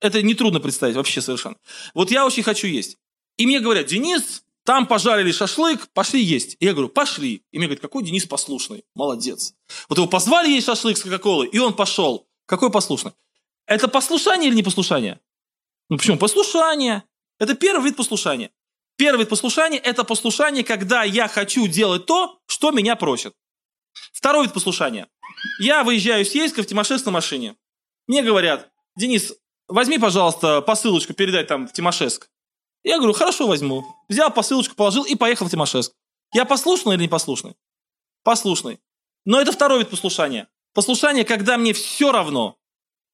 [0.00, 1.56] Это нетрудно представить вообще совершенно.
[1.92, 2.96] Вот я очень хочу есть.
[3.36, 6.56] И мне говорят, Денис, там пожарили шашлык, пошли есть.
[6.58, 7.44] И я говорю, пошли.
[7.52, 9.54] И мне говорят, какой Денис послушный, молодец.
[9.88, 12.28] Вот его позвали есть шашлык с Кока-Колой, и он пошел.
[12.46, 13.12] Какой послушный?
[13.66, 15.20] Это послушание или не послушание?
[15.88, 16.18] Ну почему?
[16.18, 17.04] Послушание.
[17.38, 18.50] Это первый вид послушания.
[18.96, 23.34] Первый вид послушания– это послушание, когда я хочу делать то, что меня просят.
[24.12, 25.08] Второй вид послушания.
[25.60, 27.56] Я выезжаю с Ейска в Тимошевск на машине.
[28.06, 29.34] Мне говорят, Денис,
[29.68, 32.30] возьми, пожалуйста, посылочку, передай там в Тимошевск.
[32.86, 33.84] Я говорю, хорошо, возьму.
[34.08, 35.92] Взял посылочку, положил и поехал в Тимошевск.
[36.32, 37.56] Я послушный или непослушный?
[38.22, 38.78] Послушный.
[39.24, 40.46] Но это второй вид послушания.
[40.72, 42.56] Послушание, когда мне все равно.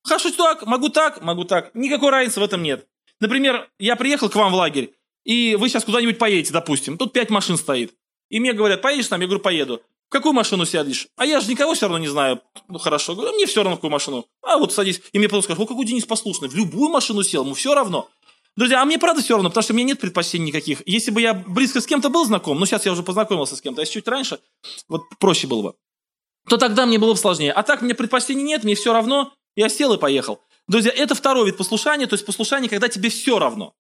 [0.04, 1.74] Хорошо так, могу так, могу так.
[1.74, 2.86] Никакой разницы в этом нет.
[3.18, 4.92] Например, я приехал к вам в лагерь,
[5.24, 6.98] и вы сейчас куда-нибудь поедете, допустим.
[6.98, 7.94] Тут пять машин стоит.
[8.28, 9.22] И мне говорят, поедешь там?
[9.22, 9.80] Я говорю, поеду.
[10.08, 11.08] В какую машину сядешь?
[11.16, 12.42] А я же никого все равно не знаю.
[12.68, 14.26] Ну хорошо, говорю, мне все равно в какую машину.
[14.42, 15.00] А вот садись.
[15.12, 16.50] И мне потом скажут, о, какой Денис послушный.
[16.50, 18.10] В любую машину сел, ему все равно.
[18.54, 20.86] Друзья, а мне правда все равно, потому что у меня нет предпочтений никаких.
[20.86, 23.80] Если бы я близко с кем-то был знаком, ну сейчас я уже познакомился с кем-то,
[23.80, 24.40] а если чуть раньше,
[24.88, 25.74] вот проще было бы,
[26.48, 27.52] то тогда мне было бы сложнее.
[27.52, 30.42] А так мне предпочтений нет, мне все равно, я сел и поехал.
[30.68, 33.74] Друзья, это второй вид послушания, то есть послушание, когда тебе все равно.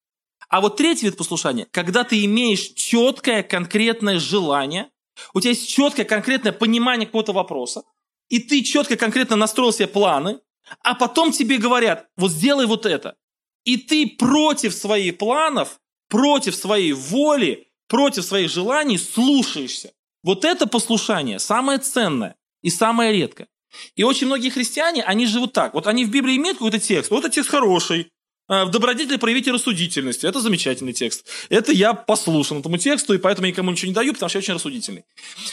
[0.48, 4.90] А вот третий вид послушания, когда ты имеешь четкое, конкретное желание,
[5.34, 7.82] у тебя есть четкое, конкретное понимание какого-то вопроса,
[8.28, 10.40] и ты четко, конкретно настроил себе планы,
[10.82, 13.16] а потом тебе говорят, вот сделай вот это.
[13.64, 19.92] И ты против своих планов, против своей воли, против своих желаний слушаешься.
[20.22, 23.48] Вот это послушание самое ценное и самое редкое.
[23.96, 25.74] И очень многие христиане, они живут так.
[25.74, 27.10] Вот они в Библии имеют какой-то текст.
[27.10, 28.10] Вот этот текст хороший.
[28.48, 30.24] «А, в добродетели проявите рассудительность.
[30.24, 31.26] Это замечательный текст.
[31.48, 34.40] Это я послушан этому тексту, и поэтому я никому ничего не даю, потому что я
[34.40, 35.04] очень рассудительный.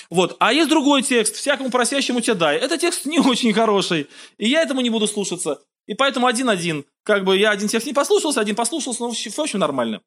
[0.09, 0.35] Вот.
[0.39, 1.35] А есть другой текст.
[1.35, 2.57] Всякому просящему тебя дай.
[2.57, 4.07] Это текст не очень хороший.
[4.37, 5.61] И я этому не буду слушаться.
[5.87, 6.85] И поэтому один-один.
[7.09, 10.03] Как бы я один текст не послушался, один послушался, но в общем нормально.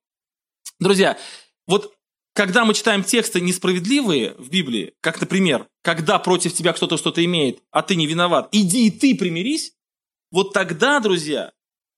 [0.79, 1.19] Друзья,
[1.67, 1.97] вот
[2.33, 7.59] когда мы читаем тексты несправедливые в Библии, как, например, когда против тебя кто-то что-то имеет,
[7.73, 9.73] а ты не виноват, иди и ты примирись,
[10.31, 11.53] вот тогда, друзья,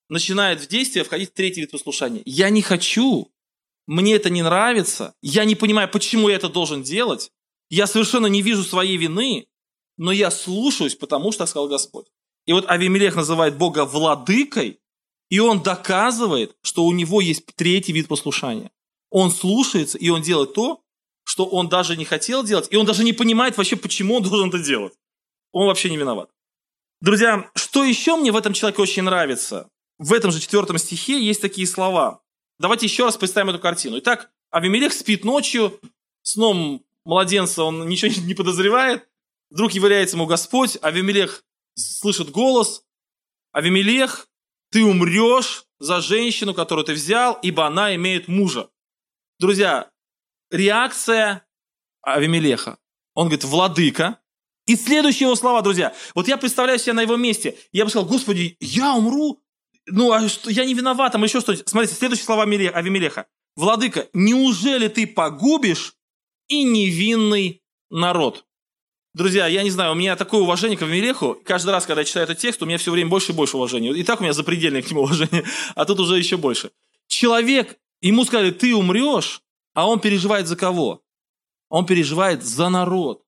[0.08, 2.22] начинает в действие входить третий вид послушания.
[2.24, 3.30] Я не хочу,
[3.86, 7.30] мне это не нравится, я не понимаю, почему я это должен делать,
[7.68, 9.48] я совершенно не вижу своей вины,
[9.98, 12.06] но я слушаюсь, потому что сказал Господь.
[12.46, 14.80] И вот Авимелех называет Бога владыкой,
[15.30, 18.70] и он доказывает, что у него есть третий вид послушания.
[19.10, 20.82] Он слушается, и он делает то,
[21.24, 24.48] что он даже не хотел делать, и он даже не понимает вообще, почему он должен
[24.48, 24.94] это делать.
[25.52, 26.30] Он вообще не виноват.
[27.00, 29.68] Друзья, что еще мне в этом человеке очень нравится?
[29.98, 32.22] В этом же четвертом стихе есть такие слова.
[32.58, 33.98] Давайте еще раз представим эту картину.
[33.98, 35.80] Итак, Авимелех спит ночью,
[36.22, 39.08] сном младенца он ничего не подозревает.
[39.50, 42.84] Вдруг является ему Господь, Авимелех слышит голос.
[43.52, 44.28] Авимелех,
[44.74, 48.70] ты умрешь за женщину, которую ты взял, ибо она имеет мужа.
[49.38, 49.88] Друзья,
[50.50, 51.46] реакция
[52.02, 52.78] Авимелеха.
[53.14, 54.18] Он говорит, владыка.
[54.66, 55.94] И следующие его слова, друзья.
[56.16, 57.56] Вот я представляю себя на его месте.
[57.70, 59.44] Я бы сказал, Господи, я умру?
[59.86, 61.68] Ну, а что, я не виноват, там еще что-нибудь.
[61.68, 63.28] Смотрите, следующие слова Авимелеха.
[63.54, 65.94] Владыка, неужели ты погубишь
[66.48, 68.44] и невинный народ?
[69.14, 71.38] Друзья, я не знаю, у меня такое уважение к Авимелеху.
[71.44, 73.92] Каждый раз, когда я читаю этот текст, у меня все время больше и больше уважения.
[73.92, 76.70] И так у меня запредельное к нему уважение, а тут уже еще больше.
[77.06, 79.40] Человек Ему сказали, ты умрешь,
[79.72, 81.00] а он переживает за кого?
[81.70, 83.22] Он переживает за народ.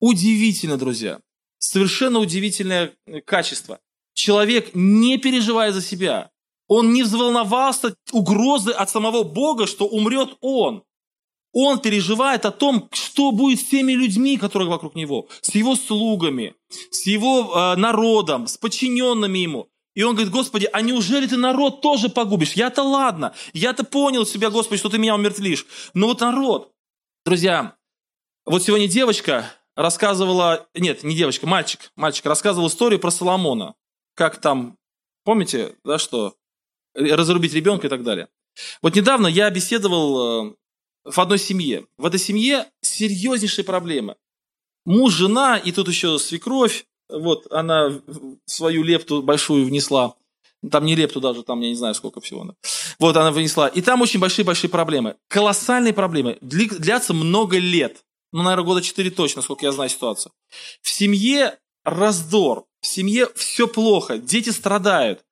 [0.00, 1.22] Удивительно, друзья.
[1.56, 3.80] Совершенно удивительное э, качество.
[4.12, 6.30] Человек не переживает за себя.
[6.66, 10.84] Он не взволновался угрозы от самого Бога, что умрет он.
[11.52, 16.54] Он переживает о том, что будет с теми людьми, которые вокруг него, с его слугами,
[16.90, 19.68] с его э, народом, с подчиненными ему.
[19.94, 22.54] И он говорит, Господи, а неужели ты народ тоже погубишь?
[22.54, 25.66] Я-то ладно, я-то понял себя, Господи, что ты меня умертвишь.
[25.92, 26.72] Но вот народ.
[27.26, 27.76] Друзья,
[28.46, 33.74] вот сегодня девочка рассказывала, нет, не девочка, мальчик, мальчик рассказывал историю про Соломона.
[34.14, 34.78] Как там,
[35.24, 36.34] помните, да, что
[36.94, 38.28] разрубить ребенка и так далее.
[38.82, 40.54] Вот недавно я беседовал э,
[41.04, 41.86] в одной семье.
[41.98, 44.16] В этой семье серьезнейшие проблемы.
[44.84, 48.00] Муж, жена и тут еще свекровь вот она
[48.46, 50.14] свою лепту большую внесла.
[50.70, 52.44] Там не лепту даже, там я не знаю сколько всего.
[52.44, 52.54] Да.
[52.98, 53.66] Вот она вынесла.
[53.66, 55.16] И там очень большие-большие проблемы.
[55.28, 56.38] Колоссальные проблемы.
[56.40, 58.04] Длятся много лет.
[58.32, 60.32] Ну, наверное, года четыре точно, сколько я знаю ситуацию.
[60.80, 62.64] В семье раздор.
[62.80, 64.18] В семье все плохо.
[64.18, 65.24] Дети страдают.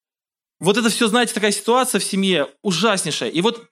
[0.59, 3.31] Вот это все, знаете, такая ситуация в семье ужаснейшая.
[3.31, 3.65] И вот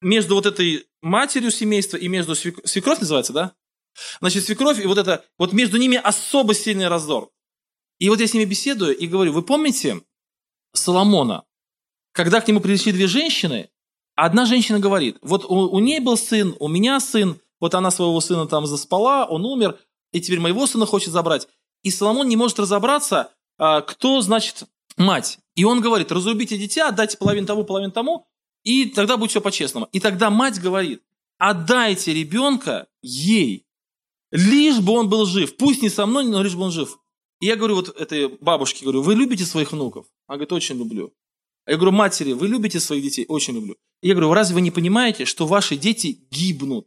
[0.00, 2.58] между вот этой матерью семейства и между свек...
[2.66, 3.52] свекровь называется, да?
[4.20, 7.30] Значит, свекровь и вот это, вот между ними особо сильный раздор.
[7.98, 10.00] И вот я с ними беседую и говорю, вы помните
[10.72, 11.44] Соломона,
[12.12, 13.68] когда к нему пришли две женщины,
[14.14, 18.20] одна женщина говорит, вот у, у ней был сын, у меня сын, вот она своего
[18.20, 19.78] сына там заспала, он умер,
[20.12, 21.46] и теперь моего сына хочет забрать.
[21.82, 24.64] И Соломон не может разобраться, а, кто, значит,
[24.96, 25.38] мать.
[25.54, 28.26] И он говорит, разрубите дитя, отдайте половину тому, половину тому,
[28.64, 29.88] и тогда будет все по-честному.
[29.92, 31.02] И тогда мать говорит,
[31.38, 33.66] отдайте ребенка ей,
[34.30, 35.56] лишь бы он был жив.
[35.56, 36.98] Пусть не со мной, но лишь бы он жив.
[37.40, 40.06] И я говорю вот этой бабушке, говорю, вы любите своих внуков?
[40.26, 41.12] Она говорит, очень люблю.
[41.66, 43.24] Я говорю, матери, вы любите своих детей?
[43.28, 43.76] Очень люблю.
[44.02, 46.86] И я говорю, разве вы не понимаете, что ваши дети гибнут?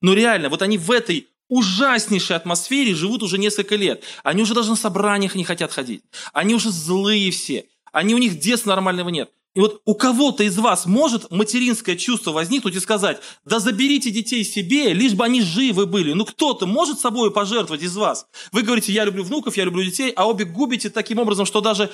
[0.00, 4.04] Но реально, вот они в этой ужаснейшей атмосфере живут уже несколько лет.
[4.22, 6.02] Они уже даже на собраниях не хотят ходить.
[6.32, 7.66] Они уже злые все.
[7.92, 9.30] Они, у них детства нормального нет.
[9.56, 14.44] И вот у кого-то из вас может материнское чувство возникнуть и сказать, да заберите детей
[14.44, 16.12] себе, лишь бы они живы были.
[16.12, 18.26] Ну кто-то может собой пожертвовать из вас.
[18.52, 21.90] Вы говорите, я люблю внуков, я люблю детей, а обе губите таким образом, что даже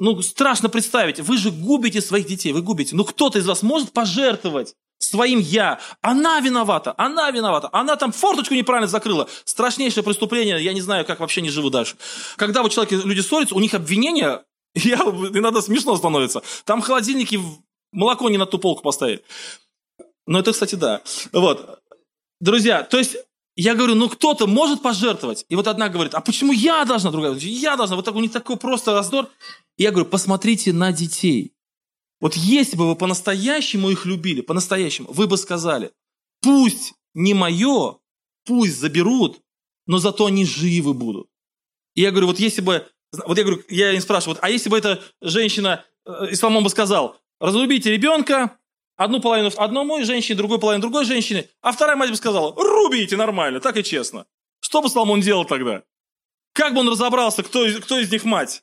[0.00, 1.20] ну, страшно представить.
[1.20, 2.96] Вы же губите своих детей, вы губите.
[2.96, 5.78] Ну кто-то из вас может пожертвовать своим «я».
[6.00, 9.28] Она виновата, она виновата, она там форточку неправильно закрыла.
[9.44, 11.96] Страшнейшее преступление, я не знаю, как вообще не живу дальше.
[12.34, 14.42] Когда вот человек, люди ссорятся, у них обвинения,
[14.74, 16.42] я, иногда смешно становится.
[16.64, 17.38] Там холодильники
[17.92, 19.22] молоко не на ту полку поставили.
[20.26, 21.02] Но это, кстати, да.
[21.32, 21.80] Вот.
[22.40, 23.16] Друзья, то есть
[23.56, 25.46] я говорю, ну кто-то может пожертвовать.
[25.48, 27.96] И вот одна говорит, а почему я должна, другая говорит, я должна.
[27.96, 29.28] Вот так у них такой просто раздор.
[29.76, 31.52] И я говорю, посмотрите на детей.
[32.20, 35.92] Вот если бы вы по-настоящему их любили, по-настоящему, вы бы сказали,
[36.40, 37.98] пусть не мое,
[38.44, 39.40] пусть заберут,
[39.86, 41.28] но зато они живы будут.
[41.94, 42.88] И я говорю, вот если бы,
[43.26, 46.70] вот я говорю, я им спрашиваю, вот, а если бы эта женщина, э, Исламон бы
[46.70, 48.58] сказал, разрубите ребенка,
[48.96, 53.60] одну половину одному женщине, другую половину другой женщине, а вторая мать бы сказала, рубите нормально,
[53.60, 54.26] так и честно.
[54.60, 55.82] Что бы Соломон делал тогда?
[56.52, 58.62] Как бы он разобрался, кто, кто из них мать?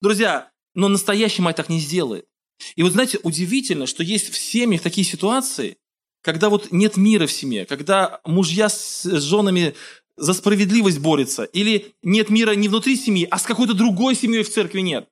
[0.00, 2.26] Друзья, но настоящий мать так не сделает.
[2.74, 5.78] И вот знаете, удивительно, что есть в семьях такие ситуации,
[6.22, 9.74] когда вот нет мира в семье, когда мужья с женами
[10.16, 14.52] за справедливость борются, или нет мира не внутри семьи, а с какой-то другой семьей в
[14.52, 15.08] церкви нет.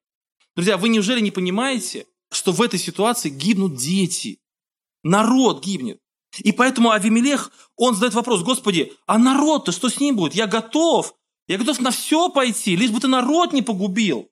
[0.56, 4.38] Друзья, вы неужели не понимаете, что в этой ситуации гибнут дети?
[5.02, 6.00] Народ гибнет.
[6.38, 10.34] И поэтому Авимелех, он задает вопрос, Господи, а народ-то что с ним будет?
[10.34, 11.14] Я готов,
[11.46, 14.30] я готов на все пойти, лишь бы ты народ не погубил.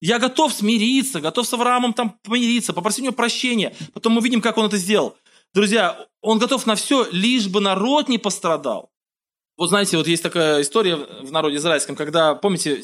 [0.00, 3.74] Я готов смириться, готов с Авраамом там помириться, попросить у него прощения.
[3.92, 5.16] Потом мы видим, как он это сделал.
[5.54, 8.91] Друзья, он готов на все, лишь бы народ не пострадал.
[9.56, 12.82] Вот знаете, вот есть такая история в народе израильском, когда, помните,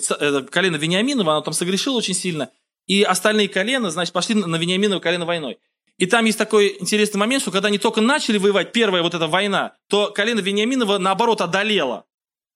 [0.50, 2.50] колено Вениаминова, оно там согрешило очень сильно,
[2.86, 5.58] и остальные колена, значит, пошли на Вениаминова колено войной.
[5.98, 9.26] И там есть такой интересный момент, что когда они только начали воевать, первая вот эта
[9.26, 12.04] война, то колено Вениаминова, наоборот, одолело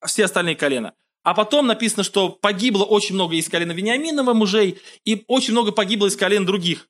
[0.06, 0.94] все остальные колена.
[1.24, 6.06] А потом написано, что погибло очень много из колена Вениаминова мужей, и очень много погибло
[6.06, 6.88] из колен других.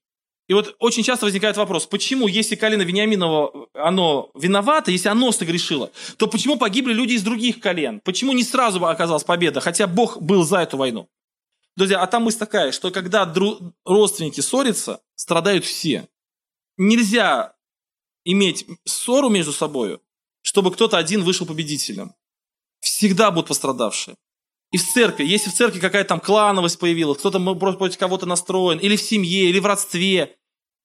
[0.48, 5.90] И вот очень часто возникает вопрос, почему, если колено Вениаминова, оно виновато, если оно согрешило,
[6.16, 8.00] то почему погибли люди из других колен?
[8.00, 11.08] Почему не сразу оказалась победа, хотя Бог был за эту войну?
[11.76, 16.08] Друзья, а там мысль такая, что когда дру- родственники ссорятся, страдают все.
[16.76, 17.54] Нельзя
[18.24, 20.00] иметь ссору между собой,
[20.42, 22.14] чтобы кто-то один вышел победителем
[22.82, 24.16] всегда будут пострадавшие.
[24.72, 28.96] И в церкви, если в церкви какая-то там клановость появилась, кто-то против кого-то настроен, или
[28.96, 30.36] в семье, или в родстве,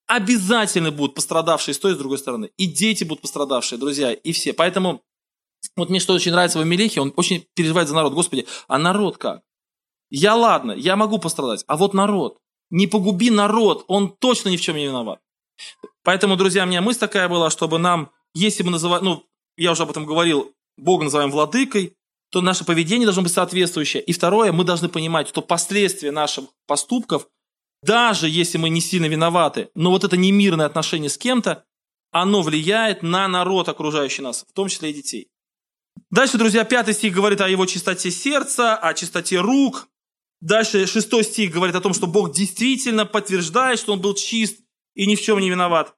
[0.08, 2.52] обязательно будут пострадавшие с той и с другой стороны.
[2.58, 4.54] И дети будут пострадавшие, друзья, и все.
[4.54, 5.02] Поэтому
[5.76, 8.14] вот мне что очень нравится в Амелехе, он очень переживает за народ.
[8.14, 9.42] Господи, а народ как?
[10.10, 12.40] Я ладно, я могу пострадать, а вот народ.
[12.70, 15.20] Не погуби народ, он точно ни в чем не виноват.
[16.04, 19.24] Поэтому, друзья, у меня мысль такая была, чтобы нам, если мы называем, ну,
[19.58, 21.97] я уже об этом говорил, Бога называем владыкой,
[22.30, 24.04] то наше поведение должно быть соответствующее.
[24.04, 27.28] И второе, мы должны понимать, что последствия наших поступков,
[27.82, 31.64] даже если мы не сильно виноваты, но вот это немирное отношение с кем-то,
[32.12, 35.30] оно влияет на народ, окружающий нас, в том числе и детей.
[36.10, 39.88] Дальше, друзья, пятый стих говорит о его чистоте сердца, о чистоте рук.
[40.40, 44.60] Дальше шестой стих говорит о том, что Бог действительно подтверждает, что он был чист
[44.94, 45.96] и ни в чем не виноват.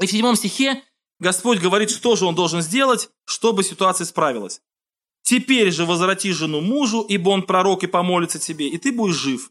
[0.00, 0.82] И в седьмом стихе
[1.20, 4.62] Господь говорит, что же он должен сделать, чтобы ситуация справилась.
[5.30, 9.48] Теперь же возврати жену мужу, ибо он пророк и помолится тебе, и ты будешь жив.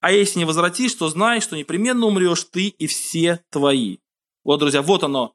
[0.00, 3.96] а если не возвратишь, то знай, что непременно умрешь ты и все твои.
[4.44, 5.32] Вот, друзья, вот оно.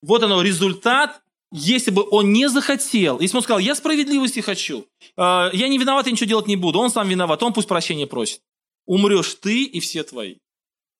[0.00, 4.86] Вот оно результат, если бы он не захотел, если бы он сказал, я справедливости хочу,
[5.16, 8.06] э, я не виноват, я ничего делать не буду, он сам виноват, он пусть прощения
[8.06, 8.42] просит.
[8.84, 10.36] Умрешь ты и все твои.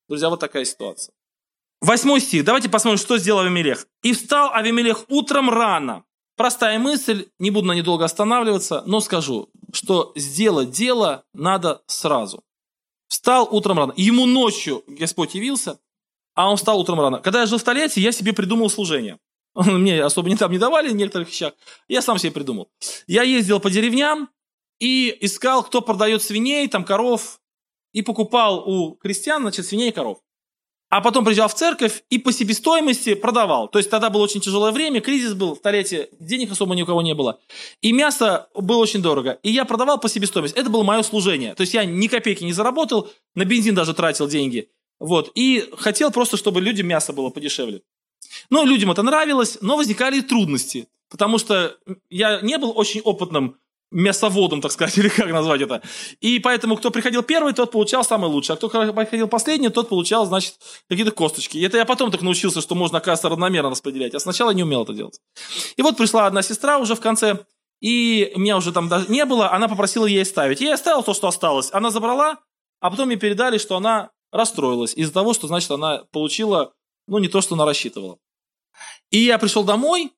[0.09, 1.15] Друзья, вот такая ситуация.
[1.81, 2.45] Восьмой стих.
[2.45, 3.87] Давайте посмотрим, что сделал Авимелех.
[4.03, 6.03] «И встал Авимелех утром рано».
[6.37, 12.45] Простая мысль, не буду на ней долго останавливаться, но скажу, что сделать дело надо сразу.
[13.09, 13.95] Встал утром рано.
[13.97, 15.79] Ему ночью Господь явился,
[16.35, 17.21] а он встал утром рано.
[17.21, 19.19] Когда я жил в Тольятти, я себе придумал служение.
[19.55, 21.55] Мне особо не там не давали некоторых вещах.
[21.89, 22.71] Я сам себе придумал.
[23.07, 24.29] Я ездил по деревням
[24.79, 27.41] и искал, кто продает свиней, там коров,
[27.93, 30.19] и покупал у крестьян, значит, свиней и коров.
[30.89, 33.67] А потом приезжал в церковь и по себестоимости продавал.
[33.69, 36.87] То есть тогда было очень тяжелое время, кризис был в Тольятти, денег особо ни у
[36.87, 37.41] кого не было.
[37.83, 39.39] И мясо было очень дорого.
[39.43, 40.57] И я продавал по себестоимости.
[40.57, 41.55] Это было мое служение.
[41.55, 44.71] То есть я ни копейки не заработал, на бензин даже тратил деньги.
[45.01, 45.33] Вот.
[45.35, 47.83] И хотел просто, чтобы людям мясо было подешевле.
[48.49, 50.89] Но людям это нравилось, но возникали трудности.
[51.09, 51.77] Потому что
[52.11, 53.57] я не был очень опытным
[53.91, 55.83] мясоводом, так сказать, или как назвать это.
[56.21, 60.27] И поэтому, кто приходил первый, тот получал самый лучший, а кто приходил последний, тот получал,
[60.27, 60.55] значит,
[60.89, 61.59] какие-то косточки.
[61.59, 64.83] И это я потом так научился, что можно, оказывается, равномерно распределять, а сначала не умел
[64.83, 65.21] это делать.
[65.77, 67.45] И вот пришла одна сестра уже в конце,
[67.81, 70.61] и меня уже там даже не было, она попросила ей ставить.
[70.61, 71.71] Я ей оставил то, что осталось.
[71.73, 72.39] Она забрала,
[72.81, 76.73] а потом мне передали, что она расстроилась из-за того, что, значит, она получила,
[77.07, 78.19] ну, не то, что она рассчитывала.
[79.11, 80.13] И я пришел домой,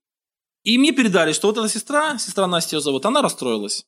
[0.65, 3.87] и мне передали, что вот эта сестра, сестра Настя ее зовут, она расстроилась.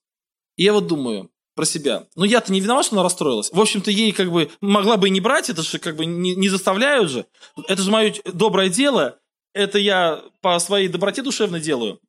[0.56, 2.06] И я вот думаю про себя.
[2.16, 3.50] Ну я-то не виноват, что она расстроилась.
[3.52, 6.34] В общем-то, ей как бы могла бы и не брать, это же как бы не,
[6.34, 7.26] не заставляют же.
[7.68, 9.18] Это же мое доброе дело,
[9.52, 12.00] это я по своей доброте душевно делаю.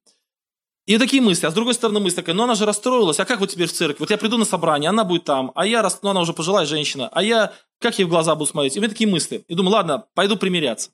[0.86, 1.46] И такие мысли.
[1.46, 3.74] А с другой стороны мысль такая, ну она же расстроилась, а как вот теперь в
[3.74, 4.00] церковь?
[4.00, 7.10] Вот я приду на собрание, она будет там, а я, ну она уже пожилая женщина,
[7.12, 8.76] а я, как ей в глаза буду смотреть?
[8.76, 9.44] И у меня такие мысли.
[9.48, 10.92] И думаю, ладно, пойду примиряться.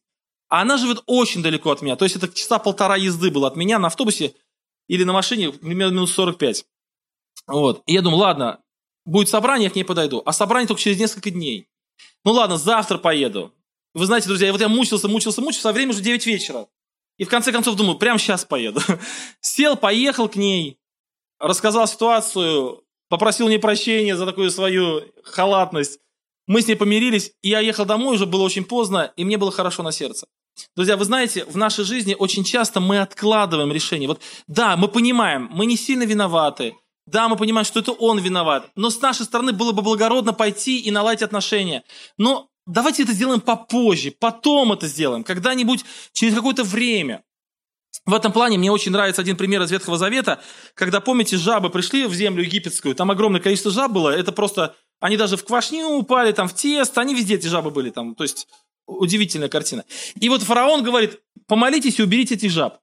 [0.49, 1.95] А она живет очень далеко от меня.
[1.95, 4.33] То есть это часа полтора езды было от меня на автобусе
[4.87, 6.65] или на машине, примерно минут 45.
[7.47, 7.83] Вот.
[7.85, 8.59] И я думаю, ладно,
[9.05, 10.21] будет собрание, я к ней подойду.
[10.25, 11.67] А собрание только через несколько дней.
[12.23, 13.53] Ну ладно, завтра поеду.
[13.93, 16.67] Вы знаете, друзья, вот я мучился, мучился, мучился, а время уже 9 вечера.
[17.17, 18.79] И в конце концов думаю, прямо сейчас поеду.
[19.41, 20.79] Сел, поехал к ней,
[21.39, 25.99] рассказал ситуацию, попросил мне прощения за такую свою халатность.
[26.45, 29.51] Мы с ней помирились, и я ехал домой, уже было очень поздно, и мне было
[29.51, 30.27] хорошо на сердце.
[30.75, 34.07] Друзья, вы знаете, в нашей жизни очень часто мы откладываем решение.
[34.07, 38.69] Вот да, мы понимаем, мы не сильно виноваты, да, мы понимаем, что это он виноват,
[38.75, 41.83] но с нашей стороны было бы благородно пойти и наладить отношения.
[42.17, 47.23] Но давайте это сделаем попозже, потом это сделаем, когда-нибудь через какое-то время.
[48.05, 50.41] В этом плане мне очень нравится один пример из Ветхого Завета,
[50.73, 55.17] когда, помните, жабы пришли в землю египетскую, там огромное количество жаб было, это просто, они
[55.17, 58.47] даже в квашню упали, там в тесто, они везде эти жабы были, там, то есть
[58.87, 59.83] Удивительная картина.
[60.19, 62.79] И вот фараон говорит, помолитесь и уберите этих жаб.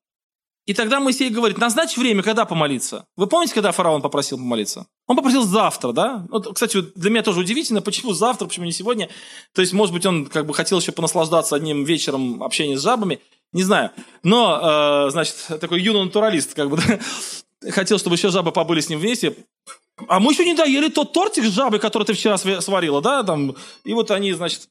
[0.67, 3.07] И тогда Моисей говорит, назначь время, когда помолиться.
[3.17, 4.87] Вы помните, когда фараон попросил помолиться?
[5.07, 6.27] Он попросил завтра, да?
[6.31, 9.11] Вот, кстати, для меня тоже удивительно, почему завтра, почему не сегодня.
[9.55, 13.21] То есть, может быть, он как бы хотел еще понаслаждаться одним вечером общения с жабами,
[13.53, 13.91] не знаю.
[14.23, 16.79] Но, э, значит, такой юный натуралист, как бы,
[17.63, 17.71] да?
[17.71, 19.37] хотел, чтобы еще жабы побыли с ним вместе.
[20.09, 23.23] А мы еще не доели тот тортик с жабой, который ты вчера сварила, да?
[23.23, 24.69] Там, и вот они, значит,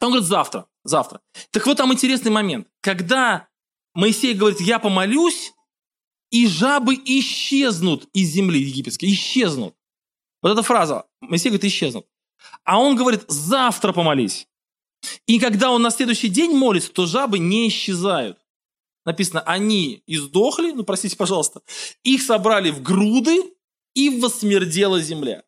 [0.00, 1.20] он говорит, завтра, завтра.
[1.50, 2.68] Так вот там интересный момент.
[2.80, 3.48] Когда
[3.94, 5.52] Моисей говорит, я помолюсь,
[6.30, 9.74] и жабы исчезнут из земли египетской, исчезнут.
[10.42, 12.06] Вот эта фраза, Моисей говорит, исчезнут.
[12.64, 14.46] А он говорит, завтра помолись.
[15.26, 18.38] И когда он на следующий день молится, то жабы не исчезают.
[19.04, 21.62] Написано, они издохли, ну простите, пожалуйста,
[22.04, 23.54] их собрали в груды,
[23.94, 25.42] и восмердела земля.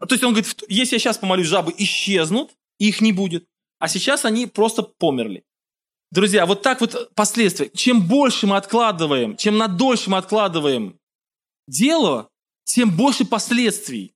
[0.00, 3.46] То есть он говорит, если я сейчас помолюсь, жабы исчезнут, их не будет
[3.78, 5.44] а сейчас они просто померли.
[6.10, 7.70] Друзья, вот так вот последствия.
[7.74, 10.98] Чем больше мы откладываем, чем на дольше мы откладываем
[11.66, 12.30] дело,
[12.64, 14.14] тем больше последствий.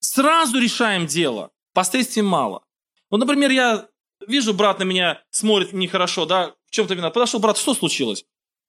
[0.00, 2.64] Сразу решаем дело, последствий мало.
[3.10, 3.88] Вот, например, я
[4.26, 7.10] вижу, брат на меня смотрит нехорошо, да, в чем-то вина.
[7.10, 8.24] Подошел, брат, что случилось?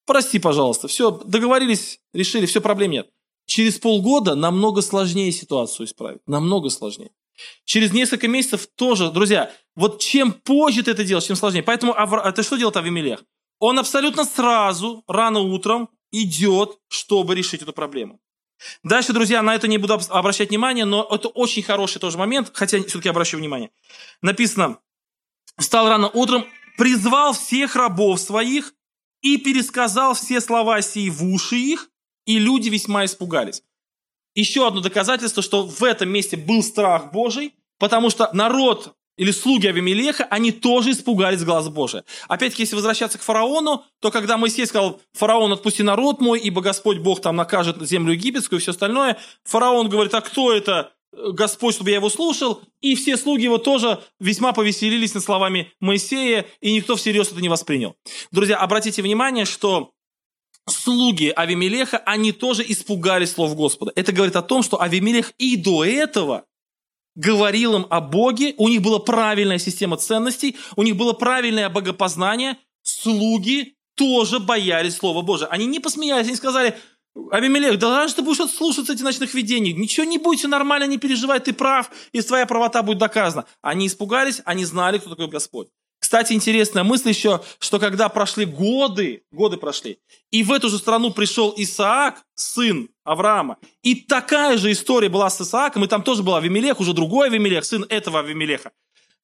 [0.05, 0.87] Прости, пожалуйста.
[0.87, 3.09] Все, договорились, решили, все, проблем нет.
[3.45, 6.21] Через полгода намного сложнее ситуацию исправить.
[6.27, 7.11] Намного сложнее.
[7.65, 11.63] Через несколько месяцев тоже, друзья, вот чем позже ты это делаешь, тем сложнее.
[11.63, 13.23] Поэтому это что делает Авимелех?
[13.59, 18.19] Он абсолютно сразу, рано утром, идет, чтобы решить эту проблему.
[18.83, 22.77] Дальше, друзья, на это не буду обращать внимание, но это очень хороший тоже момент, хотя
[22.83, 23.71] все-таки обращу внимание.
[24.21, 24.79] Написано,
[25.57, 26.45] встал рано утром,
[26.77, 28.73] призвал всех рабов своих
[29.21, 31.89] и пересказал все слова сии в уши их,
[32.25, 33.63] и люди весьма испугались.
[34.35, 39.67] Еще одно доказательство, что в этом месте был страх Божий, потому что народ или слуги
[39.67, 42.05] Авимелеха, они тоже испугались глаз Божия.
[42.29, 46.99] Опять-таки, если возвращаться к фараону, то когда Моисей сказал, фараон, отпусти народ мой, ибо Господь
[46.99, 51.89] Бог там накажет землю египетскую и все остальное, фараон говорит, а кто это Господь, чтобы
[51.89, 52.61] я его слушал?
[52.79, 57.49] И все слуги его тоже весьма повеселились над словами Моисея, и никто всерьез это не
[57.49, 57.97] воспринял.
[58.31, 59.91] Друзья, обратите внимание, что
[60.65, 63.91] слуги Авимелеха, они тоже испугались слов Господа.
[63.97, 66.45] Это говорит о том, что Авимелех и до этого
[67.19, 72.57] говорил им о Боге, у них была правильная система ценностей, у них было правильное богопознание,
[72.81, 75.47] слуги тоже боялись Слова Божия.
[75.49, 76.77] Они не посмеялись, они сказали,
[77.31, 80.97] Авимелех, да ладно, ты будешь слушаться этих ночных видений, ничего не будет, все нормально, не
[80.97, 83.45] переживай, ты прав, и твоя правота будет доказана.
[83.61, 85.67] Они испугались, они знали, кто такой Господь.
[86.09, 89.99] Кстати, интересная мысль еще, что когда прошли годы, годы прошли,
[90.31, 95.39] и в эту же страну пришел Исаак, сын Авраама, и такая же история была с
[95.39, 98.71] Исааком, и там тоже был Авимелех, уже другой Авимелех, сын этого Авимелеха.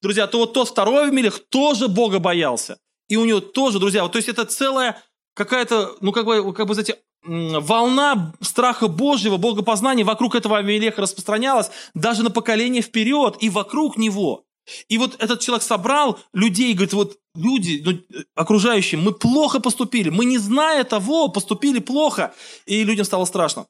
[0.00, 2.78] Друзья, то вот тот второй Авимелех тоже Бога боялся.
[3.08, 5.02] И у него тоже, друзья, вот, то есть это целая
[5.34, 11.68] какая-то, ну как бы, как бы, знаете, волна страха Божьего, богопознания вокруг этого Авимелеха распространялась
[11.94, 14.44] даже на поколение вперед и вокруг него.
[14.88, 20.10] И вот этот человек собрал людей и говорит, вот люди, ну, окружающие, мы плохо поступили,
[20.10, 22.34] мы не зная того, поступили плохо,
[22.66, 23.66] и людям стало страшно.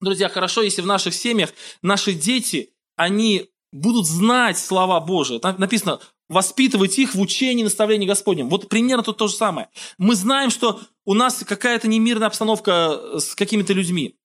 [0.00, 1.52] Друзья, хорошо, если в наших семьях
[1.82, 5.38] наши дети, они будут знать слова Божии.
[5.38, 8.48] Там написано, воспитывать их в учении наставлении Господнем.
[8.48, 9.68] Вот примерно тут то же самое.
[9.98, 14.16] Мы знаем, что у нас какая-то немирная обстановка с какими-то людьми.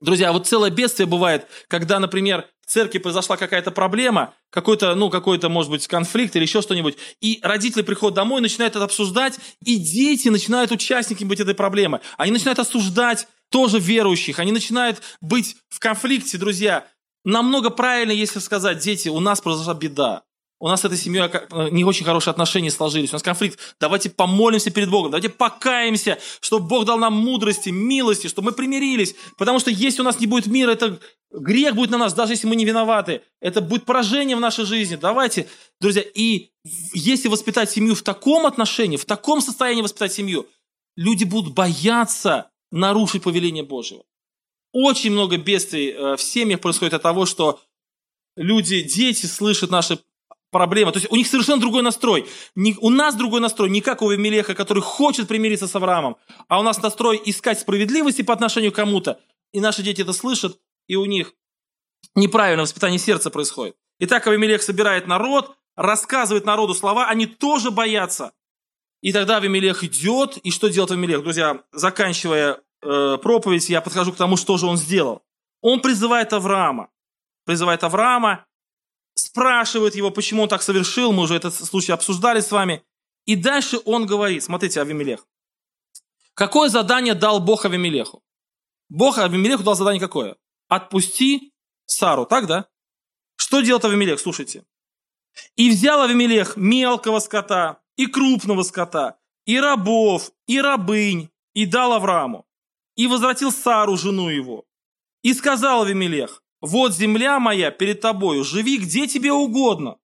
[0.00, 5.70] Друзья, вот целое бедствие бывает, когда, например, церкви произошла какая-то проблема, какой-то, ну, какой-то, может
[5.70, 10.70] быть, конфликт или еще что-нибудь, и родители приходят домой, начинают это обсуждать, и дети начинают
[10.70, 12.00] участниками быть этой проблемы.
[12.16, 16.86] Они начинают осуждать тоже верующих, они начинают быть в конфликте, друзья.
[17.24, 20.22] Намного правильно, если сказать, дети, у нас произошла беда
[20.60, 23.58] у нас с этой семьей э, не очень хорошие отношения сложились, у нас конфликт.
[23.80, 29.16] Давайте помолимся перед Богом, давайте покаемся, чтобы Бог дал нам мудрости, милости, чтобы мы примирились.
[29.38, 31.00] Потому что если у нас не будет мира, это
[31.32, 33.22] грех будет на нас, даже если мы не виноваты.
[33.40, 34.96] Это будет поражение в нашей жизни.
[34.96, 35.48] Давайте,
[35.80, 36.50] друзья, и
[36.92, 40.46] если воспитать семью в таком отношении, в таком состоянии воспитать семью,
[40.94, 44.04] люди будут бояться нарушить повеление Божьего.
[44.72, 47.60] Очень много бедствий э, в семьях происходит от того, что
[48.36, 49.98] люди, дети слышат наши
[50.50, 50.92] проблема.
[50.92, 52.26] То есть у них совершенно другой настрой.
[52.54, 56.16] Не, у нас другой настрой, не как у Вемелеха, который хочет примириться с Авраамом,
[56.48, 59.20] а у нас настрой искать справедливости по отношению к кому-то.
[59.52, 61.34] И наши дети это слышат, и у них
[62.14, 63.76] неправильное воспитание сердца происходит.
[63.98, 68.32] Итак, Авимелех собирает народ, рассказывает народу слова, они тоже боятся.
[69.02, 71.22] И тогда Авимелех идет, и что делает Авимелех?
[71.22, 75.22] Друзья, заканчивая э, проповедь, я подхожу к тому, что же он сделал.
[75.62, 76.88] Он призывает Авраама.
[77.44, 78.46] Призывает Авраама,
[79.20, 82.82] спрашивает его, почему он так совершил, мы уже этот случай обсуждали с вами.
[83.26, 85.26] И дальше он говорит, смотрите, Авимелех.
[86.34, 88.22] Какое задание дал Бог Авимелеху?
[88.88, 90.36] Бог Авимелеху дал задание какое?
[90.68, 91.52] Отпусти
[91.84, 92.68] Сару, так, да?
[93.36, 94.18] Что делает Авимелех?
[94.20, 94.64] Слушайте.
[95.56, 102.46] И взял Авимелех мелкого скота и крупного скота, и рабов, и рабынь, и дал Аврааму.
[102.96, 104.64] И возвратил Сару, жену его.
[105.22, 109.98] И сказал Авимелех, вот земля моя перед тобою, живи где тебе угодно.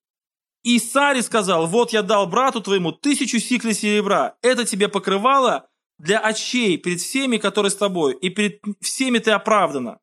[0.62, 6.18] И Сари сказал, вот я дал брату твоему тысячу сиклей серебра, это тебе покрывало для
[6.18, 10.00] очей перед всеми, которые с тобой, и перед всеми ты оправдана.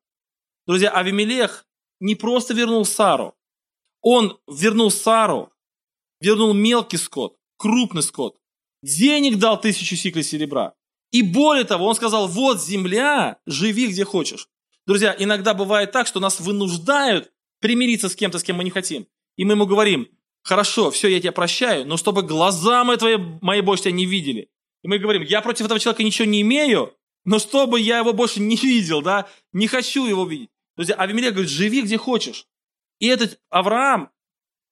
[0.66, 1.66] Друзья, Авимелех
[2.00, 3.34] не просто вернул Сару,
[4.00, 5.52] он вернул Сару,
[6.20, 8.38] вернул мелкий скот, крупный скот,
[8.82, 10.74] денег дал тысячу сиклей серебра.
[11.10, 14.48] И более того, он сказал, вот земля, живи где хочешь.
[14.86, 17.30] Друзья, иногда бывает так, что нас вынуждают
[17.60, 19.06] примириться с кем-то, с кем мы не хотим.
[19.36, 20.08] И мы ему говорим,
[20.42, 24.50] хорошо, все, я тебя прощаю, но чтобы глаза мои, твои, мои больше тебя не видели.
[24.82, 28.40] И мы говорим, я против этого человека ничего не имею, но чтобы я его больше
[28.40, 30.50] не видел, да, не хочу его видеть.
[30.76, 32.46] Друзья, Авимелех говорит, живи где хочешь.
[32.98, 34.10] И этот Авраам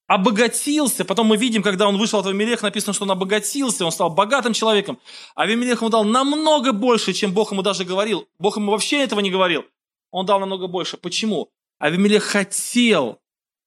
[0.06, 1.06] обогатился.
[1.06, 4.52] Потом мы видим, когда он вышел от Авимелеха, написано, что он обогатился, он стал богатым
[4.52, 4.98] человеком.
[5.34, 8.28] Авимелех ему дал намного больше, чем Бог ему даже говорил.
[8.38, 9.64] Бог ему вообще этого не говорил
[10.12, 10.96] он дал намного больше.
[10.96, 11.50] Почему?
[11.78, 13.20] Авимелех хотел,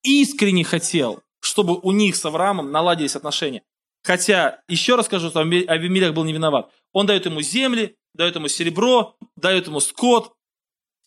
[0.04, 3.64] искренне хотел, чтобы у них с Авраамом наладились отношения.
[4.04, 6.72] Хотя, еще раз скажу, что Авимелех был не виноват.
[6.94, 10.34] Он дает ему земли, дает ему серебро, дает ему скот,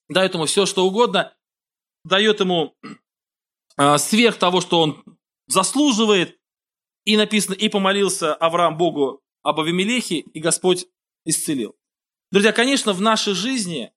[0.09, 1.34] дает ему все, что угодно,
[2.05, 2.76] дает ему
[3.76, 5.05] э, сверх того, что он
[5.47, 6.36] заслуживает.
[7.05, 10.86] И написано, и помолился Авраам Богу об Авимелехе, и Господь
[11.24, 11.74] исцелил.
[12.30, 13.93] Друзья, конечно, в нашей жизни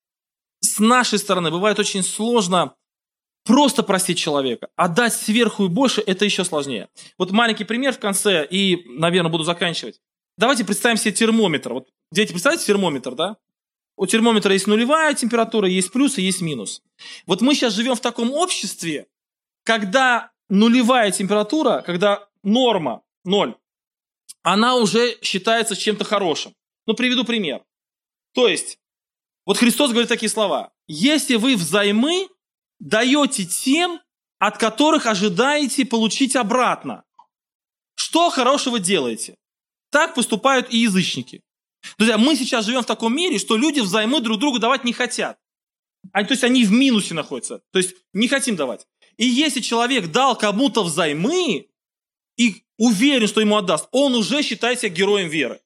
[0.62, 2.76] с нашей стороны бывает очень сложно
[3.44, 6.90] просто простить человека, а дать сверху и больше– это еще сложнее.
[7.18, 10.00] Вот маленький пример в конце, и, наверное, буду заканчивать.
[10.38, 11.74] Давайте представим себе термометр.
[11.74, 13.38] Вот, дети, представьте термометр, да?
[13.98, 16.82] У термометра есть нулевая температура, есть плюс и есть минус.
[17.26, 19.08] Вот мы сейчас живем в таком обществе,
[19.64, 23.56] когда нулевая температура, когда норма ноль,
[24.44, 26.56] она уже считается чем-то хорошим.
[26.88, 27.64] Ну, приведу пример.
[28.34, 28.80] То есть,
[29.46, 30.72] вот Христос говорит такие слова.
[30.88, 32.28] Если вы взаймы
[32.80, 34.02] даете тем,
[34.40, 37.04] от которых ожидаете получить обратно,
[37.96, 39.38] что хорошего делаете?
[39.92, 41.44] Так поступают и язычники.
[41.98, 45.38] Друзья, мы сейчас живем в таком мире, что люди взаймы друг другу давать не хотят.
[46.12, 47.62] Они, то есть они в минусе находятся.
[47.72, 48.88] То есть не хотим давать.
[49.18, 51.68] И если человек дал кому-то взаймы
[52.38, 55.62] и уверен, что ему отдаст, он уже считает себя героем веры.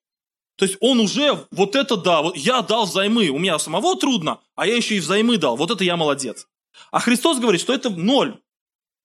[0.55, 4.39] То есть он уже, вот это да, вот я дал взаймы, у меня самого трудно,
[4.55, 6.47] а я еще и взаймы дал, вот это я молодец.
[6.91, 8.39] А Христос говорит, что это ноль.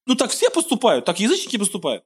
[0.06, 2.04] Ну так все поступают, так язычники поступают.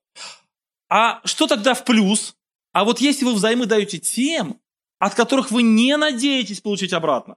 [0.89, 2.37] А что тогда в плюс?
[2.73, 4.61] А вот если вы взаймы даете тем,
[4.99, 7.37] от которых вы не надеетесь получить обратно,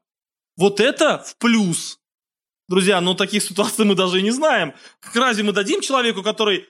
[0.55, 1.99] вот это в плюс.
[2.67, 4.73] Друзья, ну таких ситуаций мы даже и не знаем.
[4.99, 6.67] Как разве мы дадим человеку, который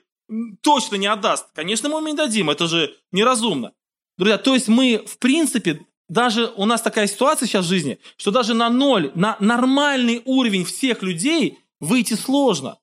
[0.62, 1.46] точно не отдаст?
[1.54, 3.72] Конечно, мы ему не дадим, это же неразумно.
[4.18, 8.32] Друзья, то есть мы, в принципе, даже у нас такая ситуация сейчас в жизни, что
[8.32, 12.78] даже на ноль, на нормальный уровень всех людей выйти сложно.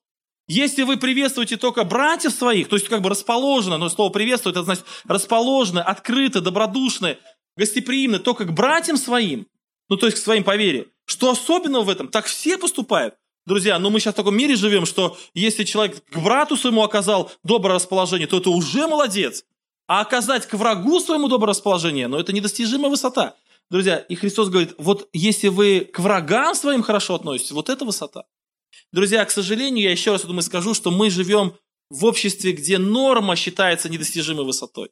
[0.48, 4.64] Если вы приветствуете только братьев своих, то есть как бы расположено, но слово приветствует, это
[4.64, 7.18] значит расположено, открыто, добродушно,
[7.56, 9.46] гостеприимно только к братьям своим,
[9.88, 12.08] ну то есть к своим по вере, что особенного в этом?
[12.08, 13.14] Так все поступают.
[13.44, 17.30] Друзья, но мы сейчас в таком мире живем, что если человек к брату своему оказал
[17.44, 19.44] доброе расположение, то это уже молодец.
[19.86, 23.36] А оказать к врагу своему доброе расположение, ну это недостижимая высота.
[23.70, 28.24] Друзья, и Христос говорит, вот если вы к врагам своим хорошо относитесь, вот это высота.
[28.92, 31.54] Друзья, к сожалению, я еще раз думаю скажу, что мы живем
[31.90, 34.90] в обществе, где норма считается недостижимой высотой.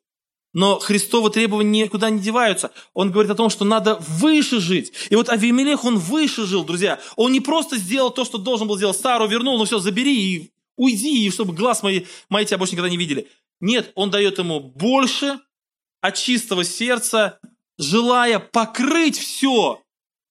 [0.52, 2.70] Но Христовы требования никуда не деваются.
[2.94, 4.92] Он говорит о том, что надо выше жить.
[5.10, 7.00] И вот Авимелех, он выше жил, друзья.
[7.16, 8.96] Он не просто сделал то, что должен был сделать.
[8.96, 12.88] Сару вернул, ну все, забери и уйди, и чтобы глаз мои, мои тебя больше никогда
[12.88, 13.28] не видели.
[13.60, 15.40] Нет, он дает ему больше
[16.00, 17.40] от чистого сердца,
[17.78, 19.84] желая покрыть все,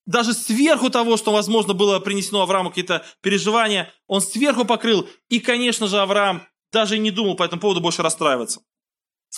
[0.05, 5.07] даже сверху того, что, возможно, было принесено Аврааму какие-то переживания, он сверху покрыл.
[5.29, 8.61] И, конечно же, Авраам даже не думал по этому поводу больше расстраиваться.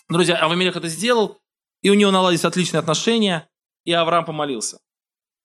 [0.10, 1.40] Друзья, Авамелех это сделал,
[1.82, 3.48] и у него наладились отличные отношения,
[3.84, 4.80] и Авраам помолился.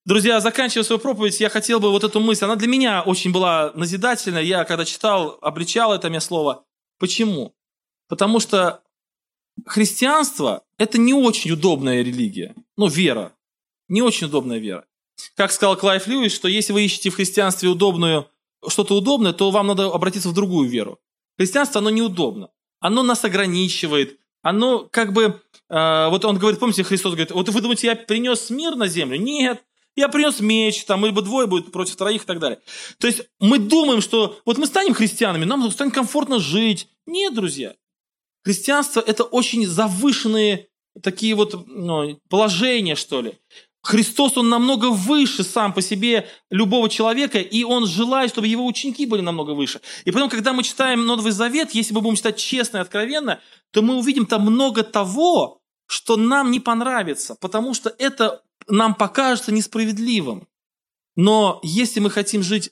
[0.06, 3.72] Друзья, заканчивая свою проповедь, я хотел бы вот эту мысль, она для меня очень была
[3.74, 4.42] назидательная.
[4.42, 6.64] Я, когда читал, обличал это мне слово.
[6.98, 7.54] Почему?
[8.10, 8.82] Потому что
[9.64, 13.32] христианство– это не очень удобная религия, ну, вера,
[13.88, 14.84] не очень удобная вера.
[15.36, 18.26] Как сказал Клайв Льюис, что если вы ищете в христианстве удобную,
[18.66, 20.98] что-то удобное, то вам надо обратиться в другую веру.
[21.38, 22.50] Христианство, оно неудобно.
[22.80, 24.18] Оно нас ограничивает.
[24.42, 25.40] Оно как бы...
[25.68, 29.18] Э, вот он говорит, помните, Христос говорит, вот вы думаете, я принес мир на землю?
[29.18, 29.62] Нет.
[29.96, 32.58] Я принес меч, там, либо двое будет против троих и так далее.
[32.98, 36.88] То есть мы думаем, что вот мы станем христианами, нам станет комфортно жить.
[37.06, 37.74] Нет, друзья.
[38.42, 40.68] Христианство– это очень завышенные
[41.02, 43.38] такие вот ну, положения, что ли.
[43.82, 49.06] Христос, Он намного выше сам по себе любого человека, и Он желает, чтобы Его ученики
[49.06, 49.80] были намного выше.
[50.04, 53.82] И потом, когда мы читаем Новый Завет, если мы будем читать честно и откровенно, то
[53.82, 60.46] мы увидим там много того, что нам не понравится, потому что это нам покажется несправедливым.
[61.16, 62.70] Но если мы хотим жить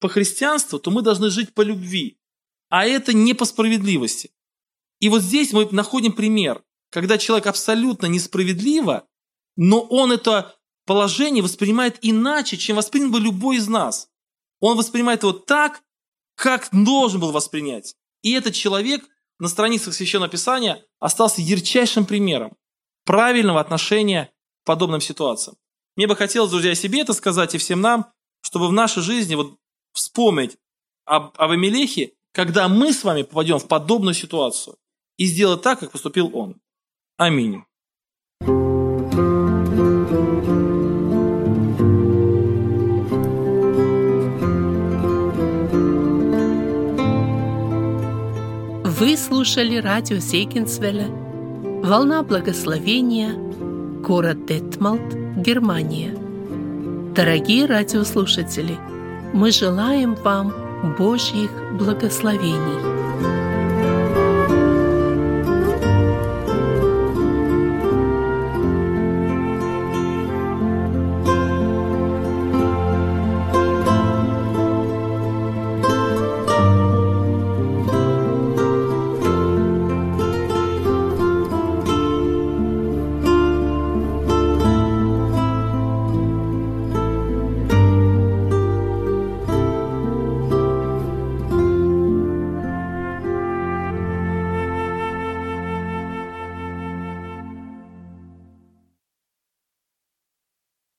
[0.00, 2.18] по христианству, то мы должны жить по любви.
[2.68, 4.30] А это не по справедливости.
[5.00, 9.08] И вот здесь мы находим пример, когда человек абсолютно несправедливо
[9.58, 10.54] но он это
[10.86, 14.08] положение воспринимает иначе, чем воспринял бы любой из нас.
[14.60, 15.82] Он воспринимает его так,
[16.36, 17.96] как должен был воспринять.
[18.22, 19.04] И этот человек
[19.40, 22.56] на страницах Священного Писания остался ярчайшим примером
[23.04, 24.32] правильного отношения
[24.62, 25.56] к подобным ситуациям.
[25.96, 29.58] Мне бы хотелось, друзья, себе это сказать и всем нам, чтобы в нашей жизни вот
[29.92, 30.56] вспомнить
[31.04, 34.76] об, об Амелехе, когда мы с вами попадем в подобную ситуацию
[35.18, 36.56] и сделать так, как поступил он.
[37.18, 37.64] Аминь.
[49.00, 51.08] Вы слушали радио Зейгенсвелля
[51.82, 53.32] «Волна благословения»,
[54.02, 56.16] город Детмалт, Германия.
[57.14, 58.76] Дорогие радиослушатели,
[59.32, 60.52] мы желаем вам
[60.96, 63.07] Божьих благословений.